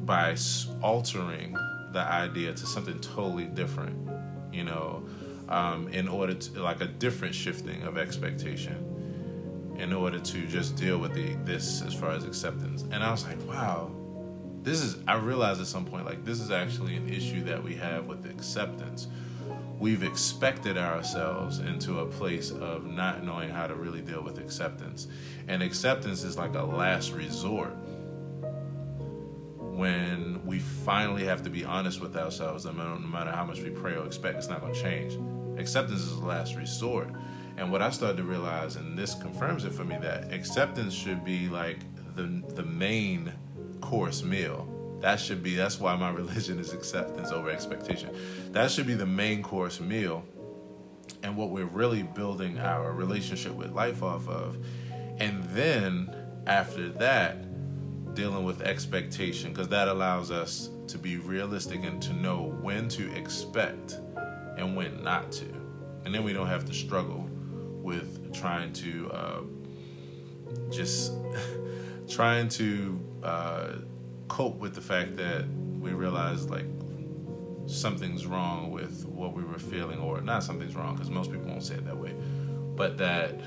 by 0.07 0.35
altering 0.81 1.55
the 1.91 1.99
idea 1.99 2.53
to 2.53 2.65
something 2.65 2.97
totally 3.01 3.45
different, 3.45 4.09
you 4.53 4.63
know, 4.63 5.03
um, 5.49 5.89
in 5.89 6.07
order 6.07 6.33
to 6.33 6.63
like 6.63 6.81
a 6.81 6.87
different 6.87 7.35
shifting 7.35 7.83
of 7.83 7.97
expectation, 7.97 9.75
in 9.77 9.93
order 9.93 10.17
to 10.17 10.47
just 10.47 10.77
deal 10.77 10.97
with 10.97 11.13
the 11.13 11.35
this 11.43 11.81
as 11.81 11.93
far 11.93 12.11
as 12.11 12.23
acceptance. 12.23 12.83
And 12.83 13.03
I 13.03 13.11
was 13.11 13.25
like, 13.25 13.37
wow, 13.47 13.91
this 14.63 14.81
is. 14.81 14.97
I 15.07 15.15
realized 15.15 15.59
at 15.59 15.67
some 15.67 15.85
point 15.85 16.05
like 16.05 16.23
this 16.23 16.39
is 16.39 16.51
actually 16.51 16.95
an 16.95 17.09
issue 17.09 17.43
that 17.43 17.61
we 17.61 17.75
have 17.75 18.07
with 18.07 18.25
acceptance. 18.25 19.07
We've 19.77 20.03
expected 20.03 20.77
ourselves 20.77 21.59
into 21.59 21.99
a 21.99 22.05
place 22.05 22.49
of 22.49 22.85
not 22.85 23.23
knowing 23.23 23.49
how 23.49 23.67
to 23.67 23.75
really 23.75 24.01
deal 24.01 24.23
with 24.23 24.39
acceptance. 24.39 25.07
And 25.47 25.61
acceptance 25.61 26.23
is 26.23 26.35
like 26.35 26.55
a 26.55 26.63
last 26.63 27.11
resort 27.11 27.75
when 29.77 30.43
we 30.43 30.57
finally 30.57 31.23
have 31.23 31.43
to 31.43 31.51
be 31.51 31.63
honest 31.63 32.01
with 32.01 32.17
ourselves 32.17 32.65
no 32.65 32.71
matter, 32.71 33.29
how 33.29 33.45
much 33.45 33.61
we 33.61 33.69
pray 33.69 33.95
or 33.95 34.07
expect, 34.07 34.39
it's 34.39 34.47
not 34.47 34.59
going 34.59 34.73
to 34.73 34.81
change. 34.81 35.13
Acceptance 35.59 36.01
is 36.01 36.19
the 36.19 36.25
last 36.25 36.55
resort. 36.55 37.09
And 37.57 37.71
what 37.71 37.83
I 37.83 37.91
started 37.91 38.17
to 38.17 38.23
realize, 38.23 38.75
and 38.75 38.97
this 38.97 39.13
confirms 39.13 39.65
it 39.65 39.73
for 39.73 39.83
me, 39.83 39.95
that 40.01 40.33
acceptance 40.33 40.95
should 40.95 41.23
be 41.23 41.47
like 41.47 41.77
the, 42.15 42.43
the 42.55 42.63
main 42.63 43.31
course 43.79 44.23
meal. 44.23 44.67
That 45.01 45.19
should 45.19 45.43
be, 45.43 45.55
that's 45.55 45.79
why 45.79 45.95
my 45.95 46.09
religion 46.23 46.57
is 46.57 46.73
acceptance 46.73 47.29
over 47.29 47.51
expectation. 47.51 48.15
That 48.53 48.71
should 48.71 48.87
be 48.87 48.95
the 48.95 49.05
main 49.05 49.43
course 49.43 49.79
meal 49.79 50.25
and 51.21 51.37
what 51.37 51.51
we're 51.51 51.65
really 51.65 52.01
building 52.01 52.57
our 52.57 52.93
relationship 52.93 53.53
with 53.53 53.73
life 53.73 54.01
off 54.01 54.27
of. 54.27 54.57
And 55.19 55.43
then 55.51 56.15
after 56.47 56.89
that, 56.93 57.46
dealing 58.17 58.43
with 58.43 58.63
expectation 58.63 59.53
because 59.53 59.67
that 59.67 59.87
allows 59.87 60.31
us 60.31 60.71
to 60.87 60.97
be 60.97 61.17
realistic 61.17 61.83
and 61.85 62.01
to 62.01 62.11
know 62.13 62.57
when 62.63 62.89
to 62.89 63.13
expect 63.15 63.99
and 64.57 64.75
when 64.75 65.03
not 65.03 65.31
to. 65.31 65.45
And 66.03 66.15
then 66.15 66.23
we 66.23 66.33
don't 66.33 66.47
have 66.47 66.65
to 66.65 66.73
struggle 66.73 67.29
with 67.29 68.33
trying 68.33 68.73
to 68.73 69.11
uh, 69.11 69.41
just 70.71 71.13
trying 72.09 72.49
to 72.49 72.99
uh, 73.21 73.67
cope 74.27 74.57
with 74.57 74.73
the 74.73 74.81
fact 74.81 75.15
that 75.17 75.45
we 75.79 75.91
realize 75.91 76.49
like 76.49 76.65
something's 77.67 78.25
wrong 78.25 78.71
with 78.71 79.05
what 79.05 79.33
we 79.33 79.43
were 79.43 79.59
feeling, 79.59 79.99
or 79.99 80.21
not 80.21 80.43
something's 80.43 80.75
wrong 80.75 80.95
because 80.95 81.11
most 81.11 81.31
people 81.31 81.45
won't 81.47 81.63
say 81.63 81.75
it 81.75 81.85
that 81.85 81.97
way, 81.97 82.15
but 82.75 82.97
that 82.97 83.39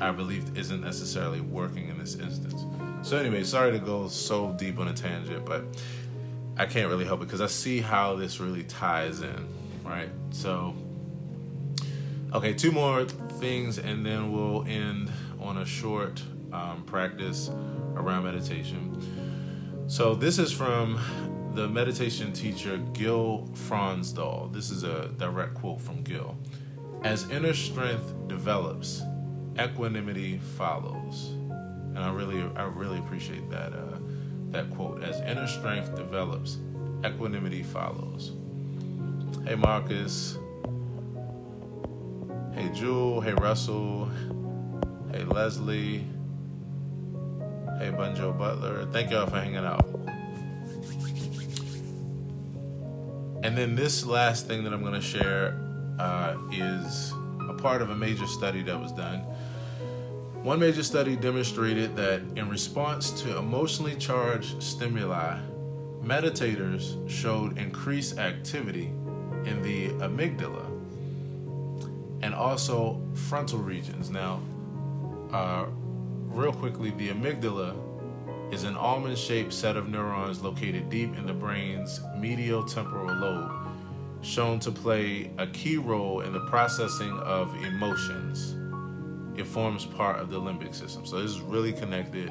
our 0.00 0.14
belief 0.14 0.56
isn't 0.56 0.80
necessarily 0.80 1.42
working 1.42 1.88
in 1.88 1.98
this 1.98 2.14
instance. 2.14 2.64
So 3.02 3.16
anyway, 3.16 3.44
sorry 3.44 3.72
to 3.72 3.78
go 3.78 4.08
so 4.08 4.52
deep 4.52 4.78
on 4.78 4.88
a 4.88 4.92
tangent, 4.92 5.44
but 5.46 5.64
I 6.56 6.66
can't 6.66 6.88
really 6.90 7.06
help 7.06 7.22
it 7.22 7.26
because 7.26 7.40
I 7.40 7.46
see 7.46 7.80
how 7.80 8.14
this 8.14 8.40
really 8.40 8.62
ties 8.64 9.22
in, 9.22 9.48
right? 9.82 10.10
So, 10.30 10.74
okay, 12.34 12.52
two 12.52 12.70
more 12.70 13.04
things, 13.04 13.78
and 13.78 14.04
then 14.04 14.30
we'll 14.32 14.64
end 14.64 15.10
on 15.40 15.56
a 15.56 15.64
short 15.64 16.22
um, 16.52 16.84
practice 16.84 17.50
around 17.96 18.24
meditation. 18.24 19.88
So 19.88 20.14
this 20.14 20.38
is 20.38 20.52
from 20.52 21.00
the 21.54 21.68
meditation 21.68 22.32
teacher 22.34 22.76
Gil 22.92 23.48
Fronsdal. 23.54 24.52
This 24.52 24.70
is 24.70 24.84
a 24.84 25.08
direct 25.16 25.54
quote 25.54 25.80
from 25.80 26.02
Gil. 26.02 26.36
As 27.02 27.28
inner 27.30 27.54
strength 27.54 28.12
develops, 28.28 29.02
equanimity 29.58 30.38
follows 30.38 31.39
and 32.00 32.08
I 32.08 32.14
really, 32.14 32.42
I 32.56 32.62
really 32.62 32.98
appreciate 32.98 33.50
that 33.50 33.74
uh, 33.74 33.98
that 34.52 34.70
quote. 34.70 35.04
As 35.04 35.20
inner 35.20 35.46
strength 35.46 35.94
develops, 35.94 36.56
equanimity 37.04 37.62
follows. 37.62 38.32
Hey 39.44 39.54
Marcus. 39.54 40.38
Hey 42.54 42.70
Jewel. 42.72 43.20
Hey 43.20 43.34
Russell. 43.34 44.10
Hey 45.12 45.24
Leslie. 45.24 46.06
Hey 47.78 47.90
Bunjo 47.90 48.36
Butler. 48.38 48.86
Thank 48.92 49.10
y'all 49.10 49.26
for 49.26 49.36
hanging 49.36 49.56
out. 49.56 49.86
And 53.42 53.56
then 53.56 53.74
this 53.74 54.06
last 54.06 54.46
thing 54.46 54.64
that 54.64 54.72
I'm 54.72 54.82
going 54.82 54.94
to 54.94 55.00
share 55.00 55.58
uh, 55.98 56.36
is 56.52 57.12
a 57.48 57.54
part 57.54 57.82
of 57.82 57.90
a 57.90 57.96
major 57.96 58.26
study 58.26 58.62
that 58.62 58.78
was 58.78 58.92
done 58.92 59.24
one 60.42 60.58
major 60.58 60.82
study 60.82 61.16
demonstrated 61.16 61.94
that 61.96 62.22
in 62.34 62.48
response 62.48 63.10
to 63.22 63.36
emotionally 63.36 63.94
charged 63.96 64.62
stimuli, 64.62 65.38
meditators 66.02 67.08
showed 67.10 67.58
increased 67.58 68.18
activity 68.18 68.86
in 69.44 69.60
the 69.62 69.88
amygdala 70.04 70.66
and 72.22 72.34
also 72.34 73.00
frontal 73.28 73.58
regions. 73.58 74.08
Now, 74.08 74.40
uh, 75.30 75.66
real 76.28 76.52
quickly, 76.52 76.90
the 76.92 77.10
amygdala 77.10 77.74
is 78.50 78.64
an 78.64 78.76
almond 78.76 79.18
shaped 79.18 79.52
set 79.52 79.76
of 79.76 79.90
neurons 79.90 80.40
located 80.40 80.88
deep 80.88 81.16
in 81.16 81.26
the 81.26 81.34
brain's 81.34 82.00
medial 82.16 82.64
temporal 82.64 83.14
lobe, 83.14 83.52
shown 84.22 84.58
to 84.60 84.72
play 84.72 85.30
a 85.36 85.46
key 85.48 85.76
role 85.76 86.22
in 86.22 86.32
the 86.32 86.40
processing 86.46 87.12
of 87.18 87.54
emotions. 87.62 88.59
It 89.40 89.46
forms 89.46 89.86
part 89.86 90.20
of 90.20 90.28
the 90.28 90.38
limbic 90.38 90.74
system. 90.74 91.06
So, 91.06 91.22
this 91.22 91.30
is 91.30 91.40
really 91.40 91.72
connected 91.72 92.30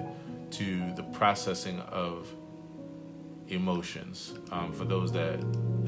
to 0.52 0.94
the 0.96 1.02
processing 1.02 1.80
of 1.80 2.32
emotions. 3.48 4.36
Um, 4.52 4.72
for 4.72 4.86
those 4.86 5.12
that 5.14 5.40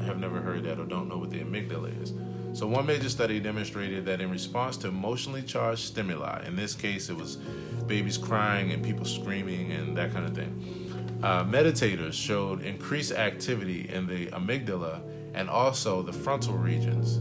have 0.04 0.18
never 0.18 0.40
heard 0.40 0.64
that 0.64 0.80
or 0.80 0.84
don't 0.84 1.08
know 1.08 1.18
what 1.18 1.30
the 1.30 1.38
amygdala 1.38 2.02
is. 2.02 2.12
So, 2.58 2.66
one 2.66 2.86
major 2.86 3.08
study 3.08 3.38
demonstrated 3.38 4.04
that 4.06 4.20
in 4.20 4.32
response 4.32 4.76
to 4.78 4.88
emotionally 4.88 5.42
charged 5.42 5.82
stimuli, 5.82 6.44
in 6.44 6.56
this 6.56 6.74
case 6.74 7.08
it 7.08 7.16
was 7.16 7.36
babies 7.86 8.18
crying 8.18 8.72
and 8.72 8.84
people 8.84 9.04
screaming 9.04 9.70
and 9.70 9.96
that 9.96 10.12
kind 10.12 10.26
of 10.26 10.34
thing, 10.34 11.20
uh, 11.22 11.44
meditators 11.44 12.14
showed 12.14 12.62
increased 12.62 13.12
activity 13.12 13.88
in 13.88 14.08
the 14.08 14.26
amygdala 14.32 15.02
and 15.34 15.48
also 15.48 16.02
the 16.02 16.12
frontal 16.12 16.54
regions. 16.54 17.20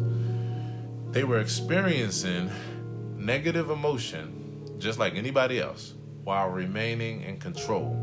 They 1.12 1.24
were 1.24 1.39
experiencing 1.39 2.50
negative 3.22 3.70
emotion 3.70 4.78
just 4.80 4.98
like 4.98 5.16
anybody 5.16 5.60
else 5.60 5.94
while 6.24 6.50
remaining 6.50 7.22
in 7.22 7.38
control. 7.38 7.96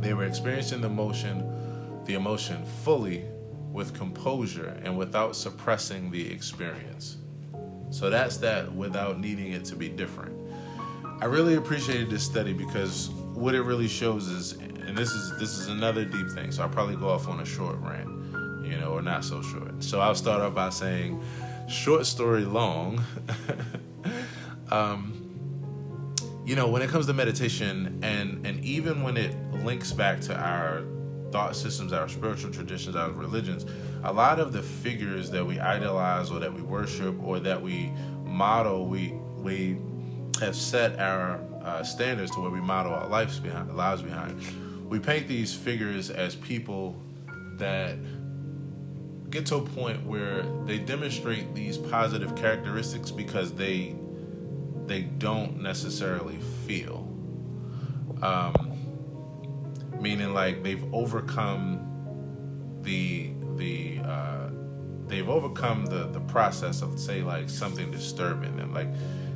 They 0.00 0.14
were 0.14 0.24
experiencing 0.24 0.80
the 0.80 0.86
emotion, 0.86 2.02
the 2.06 2.14
emotion 2.14 2.64
fully 2.82 3.24
with 3.70 3.94
composure 3.94 4.80
and 4.82 4.96
without 4.96 5.36
suppressing 5.36 6.10
the 6.10 6.32
experience. 6.32 7.18
So 7.90 8.10
that's 8.10 8.38
that 8.38 8.72
without 8.72 9.20
needing 9.20 9.52
it 9.52 9.64
to 9.66 9.76
be 9.76 9.88
different. 9.88 10.36
I 11.20 11.26
really 11.26 11.54
appreciated 11.54 12.10
this 12.10 12.24
study 12.24 12.52
because 12.52 13.10
what 13.34 13.54
it 13.54 13.62
really 13.62 13.88
shows 13.88 14.28
is 14.28 14.52
and 14.52 14.96
this 14.96 15.12
is 15.12 15.38
this 15.38 15.56
is 15.58 15.68
another 15.68 16.04
deep 16.04 16.28
thing. 16.30 16.50
So 16.52 16.62
I'll 16.62 16.68
probably 16.68 16.96
go 16.96 17.08
off 17.08 17.28
on 17.28 17.40
a 17.40 17.46
short 17.46 17.76
rant, 17.80 18.08
you 18.66 18.78
know, 18.78 18.92
or 18.92 19.02
not 19.02 19.24
so 19.24 19.40
short. 19.42 19.82
So 19.82 20.00
I'll 20.00 20.14
start 20.14 20.42
off 20.42 20.54
by 20.54 20.70
saying 20.70 21.22
short 21.68 22.06
story 22.06 22.44
long. 22.44 23.02
um, 24.72 25.12
you 26.44 26.56
know, 26.56 26.68
when 26.68 26.82
it 26.82 26.90
comes 26.90 27.06
to 27.06 27.12
meditation 27.14 28.00
and 28.02 28.46
and 28.46 28.64
even 28.64 29.02
when 29.02 29.16
it 29.16 29.36
links 29.64 29.92
back 29.92 30.20
to 30.22 30.36
our 30.36 30.82
thought 31.30 31.56
systems, 31.56 31.92
our 31.92 32.08
spiritual 32.08 32.50
traditions, 32.52 32.96
our 32.96 33.10
religions, 33.12 33.66
a 34.04 34.12
lot 34.12 34.40
of 34.40 34.52
the 34.52 34.62
figures 34.62 35.30
that 35.30 35.46
we 35.46 35.60
idolize 35.60 36.30
or 36.30 36.40
that 36.40 36.52
we 36.52 36.62
worship 36.62 37.16
or 37.22 37.40
that 37.40 37.62
we 37.62 37.92
model, 38.24 38.86
we 38.86 39.14
we 39.38 39.78
have 40.40 40.56
set 40.56 40.98
our 40.98 41.40
uh, 41.62 41.82
standards 41.84 42.32
to 42.32 42.40
where 42.40 42.50
we 42.50 42.60
model 42.60 42.94
our 42.94 43.08
lives 43.08 43.38
behind, 43.40 43.76
lives 43.76 44.02
behind. 44.02 44.40
We 44.88 44.98
paint 44.98 45.28
these 45.28 45.54
figures 45.54 46.10
as 46.10 46.34
people 46.36 47.00
that 47.58 47.96
get 49.30 49.46
to 49.46 49.56
a 49.56 49.62
point 49.62 50.04
where 50.06 50.44
they 50.66 50.78
demonstrate 50.78 51.54
these 51.54 51.78
positive 51.78 52.34
characteristics 52.36 53.10
because 53.10 53.52
they 53.52 53.96
they 54.86 55.02
don't 55.02 55.60
necessarily 55.62 56.38
feel. 56.66 57.08
Um, 58.22 58.72
meaning 60.00 60.34
like 60.34 60.62
they've 60.62 60.84
overcome 60.92 61.88
the 62.82 63.32
the 63.56 64.00
uh, 64.04 64.50
they've 65.06 65.28
overcome 65.28 65.86
the 65.86 66.06
the 66.08 66.20
process 66.20 66.82
of 66.82 66.98
say 66.98 67.22
like 67.22 67.48
something 67.48 67.90
disturbing 67.90 68.58
and 68.60 68.74
like 68.74 68.88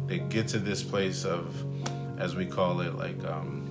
they 0.06 0.18
get 0.18 0.48
to 0.48 0.58
this 0.58 0.82
place 0.82 1.24
of 1.24 1.64
as 2.18 2.34
we 2.34 2.46
call 2.46 2.80
it 2.80 2.94
like 2.94 3.22
um, 3.24 3.66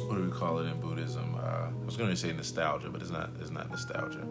what 0.00 0.16
do 0.16 0.24
we 0.24 0.30
call 0.30 0.58
it 0.58 0.64
in 0.64 0.80
Buddhism? 0.80 1.34
Uh, 1.36 1.68
I 1.70 1.84
was 1.84 1.96
going 1.96 2.10
to 2.10 2.16
say 2.16 2.32
nostalgia, 2.32 2.90
but 2.90 3.00
it's 3.00 3.10
not. 3.10 3.30
It's 3.40 3.50
not 3.50 3.70
nostalgia. 3.70 4.26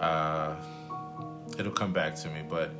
Uh, 0.00 0.56
it'll 1.58 1.72
come 1.72 1.92
back 1.92 2.14
to 2.16 2.28
me, 2.28 2.42
but 2.48 2.70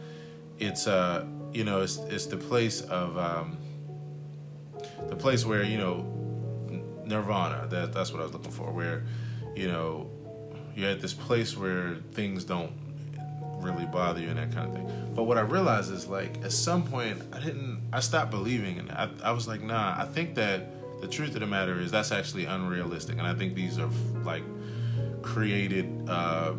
it's 0.59 0.87
uh, 0.87 1.27
you 1.53 1.65
know, 1.65 1.83
it's 1.83 1.99
it's 2.09 2.27
the 2.27 2.37
place 2.37 2.81
of 2.83 3.17
um, 3.19 3.57
the 5.09 5.17
place 5.17 5.45
where 5.45 5.63
you 5.63 5.79
know 5.79 6.07
nirvana. 7.05 7.67
That 7.69 7.93
that's 7.93 8.13
what 8.13 8.21
I 8.21 8.25
was 8.25 8.33
looking 8.33 8.53
for. 8.53 8.71
Where 8.71 9.05
you 9.55 9.69
know 9.69 10.11
you're 10.75 10.91
at 10.91 11.01
this 11.01 11.15
place 11.15 11.57
where 11.57 11.97
things 12.13 12.45
don't 12.45 12.73
really 13.65 13.87
bother 13.87 14.21
you 14.21 14.29
and 14.29 14.39
that 14.39 14.53
kind 14.53 14.69
of 14.69 14.75
thing. 14.75 15.13
But 15.15 15.25
what 15.25 15.39
I 15.39 15.43
realized 15.43 15.93
is 15.93 16.07
like 16.07 16.43
at 16.45 16.53
some 16.53 16.85
point 16.85 17.23
I 17.33 17.39
didn't 17.41 17.81
I 17.93 18.01
stopped 18.01 18.31
believing 18.31 18.79
and 18.79 18.91
I, 18.93 19.09
I 19.23 19.31
was 19.33 19.49
like 19.49 19.63
nah 19.63 19.95
I 19.97 20.05
think 20.05 20.35
that 20.35 21.01
the 21.01 21.09
truth 21.09 21.35
of 21.35 21.41
the 21.41 21.47
matter 21.47 21.81
is 21.81 21.91
that's 21.91 22.13
actually 22.13 22.45
unrealistic 22.45 23.19
and 23.19 23.27
I 23.27 23.35
think 23.35 23.55
these 23.55 23.79
are 23.79 23.89
like 24.23 24.43
created 25.23 26.09
uh, 26.09 26.53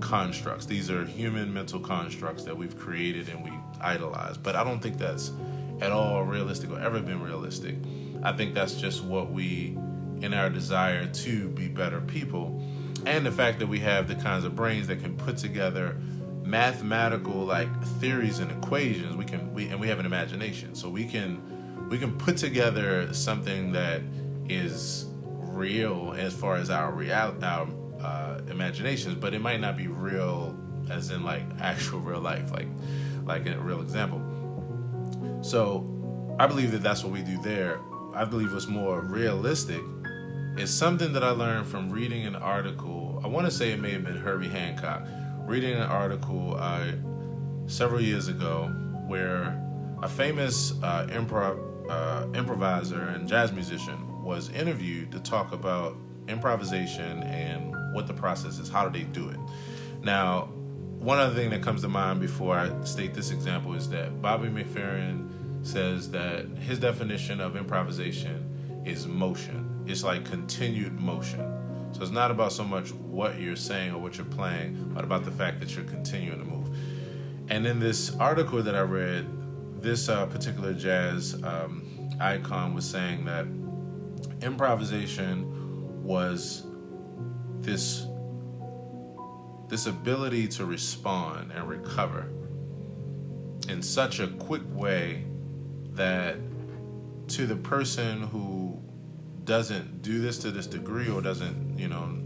constructs. 0.00 0.66
These 0.66 0.90
are 0.90 1.04
human 1.04 1.52
mental 1.52 1.80
constructs 1.80 2.44
that 2.44 2.56
we've 2.56 2.78
created 2.78 3.28
and 3.28 3.44
we 3.44 3.52
idolize. 3.80 4.36
But 4.36 4.56
I 4.56 4.64
don't 4.64 4.80
think 4.80 4.98
that's 4.98 5.32
at 5.80 5.92
all 5.92 6.22
realistic 6.22 6.70
or 6.70 6.80
ever 6.80 7.00
been 7.00 7.22
realistic. 7.22 7.76
I 8.22 8.32
think 8.32 8.54
that's 8.54 8.74
just 8.74 9.04
what 9.04 9.30
we 9.30 9.76
in 10.20 10.32
our 10.32 10.48
desire 10.48 11.06
to 11.06 11.48
be 11.50 11.68
better 11.68 12.00
people 12.00 12.62
and 13.04 13.24
the 13.26 13.30
fact 13.30 13.58
that 13.58 13.66
we 13.66 13.78
have 13.80 14.08
the 14.08 14.14
kinds 14.14 14.44
of 14.44 14.56
brains 14.56 14.86
that 14.86 15.00
can 15.00 15.16
put 15.16 15.36
together 15.36 15.96
mathematical 16.42 17.44
like 17.44 17.68
theories 18.00 18.38
and 18.38 18.50
equations 18.50 19.16
we 19.16 19.24
can 19.24 19.52
we 19.52 19.68
and 19.68 19.78
we 19.80 19.88
have 19.88 19.98
an 19.98 20.06
imagination 20.06 20.74
so 20.74 20.88
we 20.88 21.04
can 21.04 21.88
we 21.90 21.98
can 21.98 22.16
put 22.16 22.36
together 22.36 23.12
something 23.12 23.72
that 23.72 24.00
is 24.48 25.06
real 25.22 26.14
as 26.16 26.32
far 26.34 26.56
as 26.56 26.70
our 26.70 26.92
real 26.92 27.12
our 27.12 27.66
uh, 28.02 28.40
imaginations 28.50 29.14
but 29.14 29.34
it 29.34 29.40
might 29.40 29.60
not 29.60 29.76
be 29.76 29.86
real 29.88 30.56
as 30.90 31.10
in 31.10 31.24
like 31.24 31.42
actual 31.60 32.00
real 32.00 32.20
life 32.20 32.50
like 32.52 32.68
like 33.24 33.46
a 33.46 33.58
real 33.58 33.80
example 33.80 34.20
so 35.42 35.84
i 36.38 36.46
believe 36.46 36.70
that 36.70 36.82
that's 36.82 37.02
what 37.02 37.12
we 37.12 37.22
do 37.22 37.40
there 37.42 37.80
i 38.14 38.24
believe 38.24 38.52
what's 38.52 38.66
more 38.66 39.00
realistic 39.00 39.82
it's 40.58 40.72
something 40.72 41.12
that 41.12 41.22
I 41.22 41.30
learned 41.30 41.66
from 41.66 41.90
reading 41.90 42.24
an 42.24 42.34
article. 42.34 43.20
I 43.22 43.26
want 43.26 43.44
to 43.46 43.50
say 43.50 43.72
it 43.72 43.78
may 43.78 43.90
have 43.90 44.04
been 44.04 44.16
Herbie 44.16 44.48
Hancock. 44.48 45.06
Reading 45.40 45.74
an 45.74 45.82
article 45.82 46.56
uh, 46.58 46.92
several 47.66 48.00
years 48.00 48.28
ago 48.28 48.68
where 49.06 49.62
a 50.02 50.08
famous 50.08 50.72
uh, 50.82 51.06
improv 51.10 51.60
uh, 51.90 52.26
improviser 52.32 53.00
and 53.00 53.28
jazz 53.28 53.52
musician 53.52 54.24
was 54.24 54.48
interviewed 54.48 55.12
to 55.12 55.20
talk 55.20 55.52
about 55.52 55.94
improvisation 56.26 57.22
and 57.24 57.75
what 57.96 58.06
the 58.06 58.14
process 58.14 58.58
is. 58.58 58.68
How 58.68 58.88
do 58.88 58.96
they 58.96 59.04
do 59.04 59.28
it? 59.30 59.40
Now, 60.02 60.42
one 60.98 61.18
other 61.18 61.34
thing 61.34 61.50
that 61.50 61.62
comes 61.62 61.82
to 61.82 61.88
mind 61.88 62.20
before 62.20 62.56
I 62.56 62.84
state 62.84 63.14
this 63.14 63.32
example 63.32 63.74
is 63.74 63.88
that 63.90 64.22
Bobby 64.22 64.48
McFerrin 64.48 65.66
says 65.66 66.10
that 66.12 66.46
his 66.58 66.78
definition 66.78 67.40
of 67.40 67.56
improvisation 67.56 68.82
is 68.84 69.06
motion 69.06 69.76
it's 69.86 70.02
like 70.02 70.24
continued 70.24 70.98
motion. 71.00 71.52
So 71.92 72.02
it's 72.02 72.10
not 72.10 72.30
about 72.30 72.52
so 72.52 72.64
much 72.64 72.92
what 72.92 73.38
you're 73.38 73.56
saying 73.56 73.92
or 73.92 73.98
what 73.98 74.16
you're 74.18 74.26
playing, 74.26 74.90
but 74.94 75.04
about 75.04 75.24
the 75.24 75.30
fact 75.30 75.60
that 75.60 75.74
you're 75.74 75.84
continuing 75.84 76.38
to 76.38 76.44
move. 76.44 76.76
And 77.48 77.66
in 77.66 77.78
this 77.78 78.14
article 78.16 78.62
that 78.62 78.74
I 78.74 78.80
read, 78.80 79.26
this 79.80 80.08
uh, 80.08 80.26
particular 80.26 80.74
jazz 80.74 81.40
um, 81.44 82.10
icon 82.20 82.74
was 82.74 82.84
saying 82.84 83.24
that 83.26 83.46
improvisation 84.44 86.02
was 86.02 86.64
this 87.66 88.06
this 89.68 89.86
ability 89.86 90.46
to 90.46 90.64
respond 90.64 91.50
and 91.52 91.68
recover 91.68 92.30
in 93.68 93.82
such 93.82 94.20
a 94.20 94.28
quick 94.28 94.62
way 94.72 95.24
that 95.92 96.36
to 97.28 97.46
the 97.46 97.56
person 97.56 98.22
who 98.22 98.80
doesn't 99.44 100.02
do 100.02 100.20
this 100.20 100.38
to 100.38 100.50
this 100.50 100.66
degree 100.66 101.08
or 101.08 101.20
doesn't, 101.20 101.78
you 101.78 101.88
know, 101.88 102.22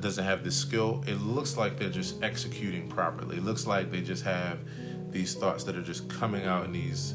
doesn't 0.00 0.24
have 0.24 0.44
this 0.44 0.56
skill, 0.56 1.02
it 1.06 1.14
looks 1.14 1.56
like 1.56 1.78
they're 1.78 1.88
just 1.90 2.22
executing 2.22 2.88
properly. 2.88 3.36
It 3.36 3.44
looks 3.44 3.66
like 3.66 3.90
they 3.90 4.00
just 4.00 4.24
have 4.24 4.58
these 5.10 5.34
thoughts 5.34 5.64
that 5.64 5.76
are 5.76 5.82
just 5.82 6.08
coming 6.08 6.44
out 6.44 6.64
in 6.64 6.72
these. 6.72 7.14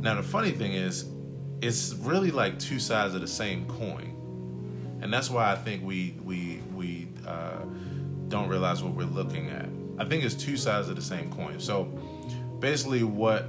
Now, 0.00 0.14
the 0.16 0.22
funny 0.22 0.50
thing 0.50 0.72
is, 0.72 1.06
it's 1.62 1.94
really 1.94 2.30
like 2.30 2.58
two 2.58 2.78
sides 2.78 3.14
of 3.14 3.20
the 3.20 3.28
same 3.28 3.66
coin, 3.66 4.98
and 5.02 5.12
that's 5.12 5.30
why 5.30 5.52
I 5.52 5.56
think 5.56 5.84
we 5.84 6.16
we 6.22 6.59
uh, 7.30 7.64
don't 8.28 8.48
realize 8.48 8.82
what 8.82 8.94
we're 8.94 9.04
looking 9.04 9.50
at. 9.50 9.68
I 9.98 10.08
think 10.08 10.24
it's 10.24 10.34
two 10.34 10.56
sides 10.56 10.88
of 10.88 10.96
the 10.96 11.02
same 11.02 11.30
coin. 11.30 11.60
So, 11.60 11.84
basically, 12.58 13.02
what 13.02 13.46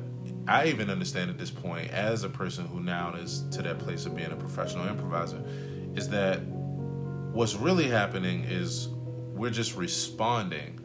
I 0.47 0.67
even 0.67 0.89
understand 0.89 1.29
at 1.29 1.37
this 1.37 1.51
point, 1.51 1.91
as 1.91 2.23
a 2.23 2.29
person 2.29 2.65
who 2.65 2.79
now 2.79 3.13
is 3.15 3.43
to 3.51 3.61
that 3.61 3.79
place 3.79 4.05
of 4.05 4.15
being 4.15 4.31
a 4.31 4.35
professional 4.35 4.87
improviser, 4.87 5.41
is 5.95 6.09
that 6.09 6.41
what's 6.41 7.55
really 7.55 7.87
happening 7.87 8.43
is 8.43 8.87
we're 9.33 9.49
just 9.49 9.75
responding 9.75 10.79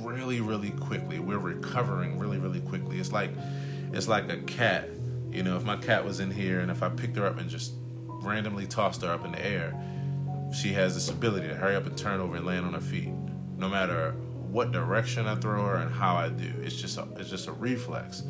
really, 0.00 0.40
really 0.40 0.70
quickly. 0.70 1.18
We're 1.18 1.38
recovering 1.38 2.18
really, 2.18 2.38
really 2.38 2.60
quickly. 2.60 2.98
It's 2.98 3.12
like 3.12 3.30
it's 3.92 4.08
like 4.08 4.30
a 4.30 4.38
cat. 4.38 4.88
You 5.30 5.42
know, 5.42 5.56
if 5.56 5.64
my 5.64 5.76
cat 5.76 6.04
was 6.04 6.20
in 6.20 6.30
here 6.30 6.60
and 6.60 6.70
if 6.70 6.82
I 6.82 6.88
picked 6.88 7.16
her 7.16 7.26
up 7.26 7.38
and 7.38 7.48
just 7.48 7.72
randomly 8.06 8.66
tossed 8.66 9.02
her 9.02 9.10
up 9.10 9.24
in 9.24 9.32
the 9.32 9.44
air, 9.44 9.74
she 10.52 10.72
has 10.72 10.94
this 10.94 11.08
ability 11.08 11.48
to 11.48 11.54
hurry 11.54 11.76
up 11.76 11.86
and 11.86 11.96
turn 11.96 12.20
over 12.20 12.36
and 12.36 12.46
land 12.46 12.66
on 12.66 12.74
her 12.74 12.80
feet, 12.80 13.10
no 13.56 13.68
matter 13.68 14.12
what 14.50 14.70
direction 14.70 15.26
I 15.26 15.34
throw 15.36 15.64
her 15.64 15.76
and 15.76 15.92
how 15.92 16.16
I 16.16 16.28
do. 16.28 16.52
It's 16.62 16.76
just 16.76 16.98
a, 16.98 17.08
it's 17.16 17.30
just 17.30 17.48
a 17.48 17.52
reflex. 17.52 18.22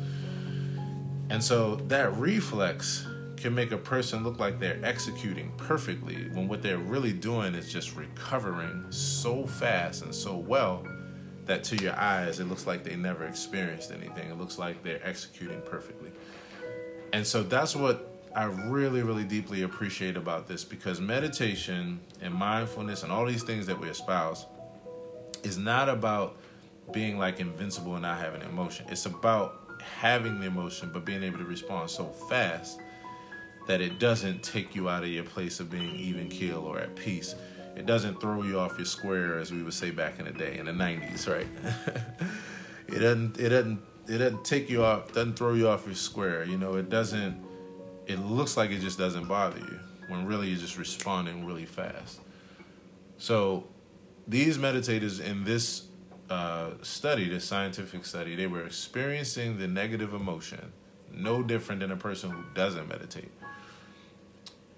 And 1.29 1.43
so 1.43 1.75
that 1.87 2.15
reflex 2.15 3.05
can 3.35 3.53
make 3.53 3.71
a 3.73 3.77
person 3.77 4.23
look 4.23 4.39
like 4.39 4.59
they're 4.59 4.79
executing 4.83 5.51
perfectly 5.57 6.29
when 6.31 6.47
what 6.47 6.61
they're 6.61 6.77
really 6.77 7.11
doing 7.11 7.55
is 7.55 7.71
just 7.71 7.95
recovering 7.95 8.85
so 8.89 9.45
fast 9.45 10.03
and 10.03 10.15
so 10.15 10.37
well 10.37 10.87
that 11.45 11.61
to 11.65 11.75
your 11.77 11.93
eyes 11.99 12.39
it 12.39 12.45
looks 12.45 12.65
like 12.65 12.85
they 12.85 12.95
never 12.95 13.25
experienced 13.25 13.91
anything. 13.91 14.29
It 14.29 14.37
looks 14.37 14.57
like 14.57 14.81
they're 14.81 15.05
executing 15.05 15.61
perfectly. 15.63 16.11
And 17.11 17.27
so 17.27 17.43
that's 17.43 17.75
what 17.75 18.12
I 18.35 18.45
really, 18.45 19.03
really 19.03 19.23
deeply 19.23 19.61
appreciate 19.61 20.17
about 20.17 20.47
this 20.47 20.63
because 20.63 20.99
meditation 20.99 21.99
and 22.21 22.33
mindfulness 22.33 23.03
and 23.03 23.11
all 23.11 23.25
these 23.25 23.43
things 23.43 23.67
that 23.67 23.79
we 23.79 23.87
espouse 23.89 24.47
is 25.43 25.57
not 25.57 25.87
about 25.87 26.37
being 26.91 27.19
like 27.19 27.39
invincible 27.39 27.93
and 27.93 28.01
not 28.01 28.19
having 28.19 28.41
emotion. 28.41 28.87
It's 28.89 29.05
about 29.05 29.81
having 29.99 30.39
the 30.39 30.47
emotion 30.47 30.89
but 30.91 31.05
being 31.05 31.21
able 31.21 31.37
to 31.37 31.45
respond 31.45 31.89
so 31.89 32.05
fast 32.05 32.79
that 33.67 33.81
it 33.81 33.99
doesn't 33.99 34.41
take 34.41 34.75
you 34.75 34.89
out 34.89 35.03
of 35.03 35.09
your 35.09 35.23
place 35.23 35.59
of 35.59 35.69
being 35.69 35.95
even 35.95 36.27
keel 36.27 36.59
or 36.59 36.79
at 36.79 36.95
peace. 36.95 37.35
It 37.75 37.85
doesn't 37.85 38.19
throw 38.19 38.41
you 38.41 38.59
off 38.59 38.77
your 38.77 38.85
square 38.85 39.39
as 39.39 39.51
we 39.51 39.61
would 39.61 39.73
say 39.73 39.91
back 39.91 40.19
in 40.19 40.25
the 40.25 40.31
day 40.31 40.57
in 40.57 40.65
the 40.65 40.71
90s, 40.71 41.31
right? 41.31 41.47
it 42.87 42.99
doesn't 42.99 43.37
it 43.39 43.49
doesn't 43.49 43.79
it 44.07 44.17
doesn't 44.17 44.43
take 44.43 44.71
you 44.71 44.83
off 44.83 45.13
doesn't 45.13 45.35
throw 45.35 45.53
you 45.53 45.67
off 45.67 45.85
your 45.85 45.95
square. 45.95 46.43
You 46.45 46.57
know, 46.57 46.75
it 46.75 46.89
doesn't 46.89 47.52
it 48.07 48.19
looks 48.19 48.57
like 48.57 48.71
it 48.71 48.79
just 48.79 48.97
doesn't 48.97 49.27
bother 49.27 49.59
you 49.59 49.79
when 50.07 50.25
really 50.25 50.49
you're 50.49 50.59
just 50.59 50.77
responding 50.77 51.45
really 51.45 51.65
fast. 51.65 52.19
So 53.17 53.65
these 54.27 54.57
meditators 54.57 55.23
in 55.23 55.43
this 55.43 55.87
uh, 56.29 56.71
study, 56.81 57.29
this 57.29 57.45
scientific 57.45 58.05
study, 58.05 58.35
they 58.35 58.47
were 58.47 58.65
experiencing 58.65 59.57
the 59.57 59.67
negative 59.67 60.13
emotion 60.13 60.73
no 61.15 61.43
different 61.43 61.81
than 61.81 61.91
a 61.91 61.97
person 61.97 62.29
who 62.29 62.43
doesn't 62.53 62.87
meditate. 62.87 63.31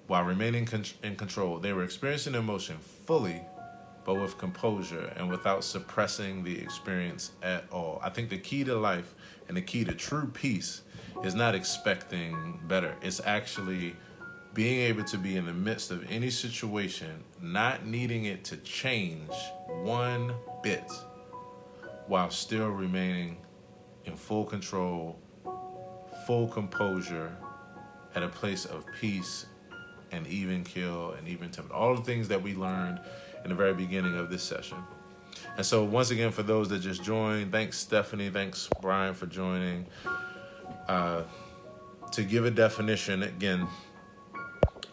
While 0.08 0.24
remaining 0.24 0.66
con- 0.66 0.84
in 1.04 1.16
control, 1.16 1.60
they 1.60 1.74
were 1.74 1.84
experiencing 1.84 2.36
emotion 2.36 2.78
fully, 2.78 3.42
but 4.04 4.16
with 4.16 4.38
composure 4.38 5.12
and 5.16 5.30
without 5.30 5.64
suppressing 5.64 6.44
the 6.44 6.60
experience 6.60 7.32
at 7.42 7.66
all. 7.72 8.00
I 8.04 8.10
think 8.10 8.30
the 8.30 8.38
key 8.38 8.64
to 8.66 8.76
life 8.76 9.16
and 9.48 9.58
the 9.58 9.62
key 9.62 9.84
to 9.86 9.94
true 9.94 10.28
peace 10.28 10.82
is 11.26 11.34
not 11.34 11.56
expecting 11.56 12.60
better. 12.68 12.96
It's 13.02 13.20
actually 13.26 13.96
being 14.54 14.82
able 14.82 15.04
to 15.06 15.18
be 15.18 15.36
in 15.36 15.46
the 15.46 15.54
midst 15.54 15.90
of 15.90 16.10
any 16.10 16.30
situation, 16.30 17.24
not 17.42 17.86
needing 17.86 18.26
it 18.26 18.44
to 18.46 18.58
change 18.58 19.32
one 19.68 20.34
bit, 20.62 20.90
while 22.08 22.30
still 22.30 22.70
remaining 22.70 23.38
in 24.06 24.16
full 24.16 24.46
control, 24.46 25.20
full 26.28 26.48
composure, 26.48 27.36
at 28.14 28.24
a 28.24 28.30
place 28.30 28.66
of 28.66 28.86
peace 29.02 29.48
and 30.12 30.26
even 30.28 30.64
kill 30.64 31.12
and 31.14 31.28
even 31.28 31.50
temper. 31.50 31.74
All 31.74 31.96
the 31.96 32.04
things 32.04 32.28
that 32.30 32.42
we 32.42 32.56
learned 32.56 33.02
in 33.44 33.50
the 33.50 33.56
very 33.56 33.74
beginning 33.74 34.18
of 34.18 34.30
this 34.30 34.44
session. 34.44 34.78
And 35.58 35.66
so, 35.66 35.84
once 35.84 36.12
again, 36.12 36.32
for 36.32 36.44
those 36.44 36.70
that 36.70 36.80
just 36.80 37.04
joined, 37.04 37.52
thanks 37.52 37.78
Stephanie, 37.78 38.30
thanks 38.30 38.70
Brian 38.80 39.14
for 39.14 39.26
joining. 39.26 39.88
Uh, 40.88 41.24
to 42.12 42.24
give 42.24 42.46
a 42.46 42.52
definition 42.52 43.24
again, 43.24 43.68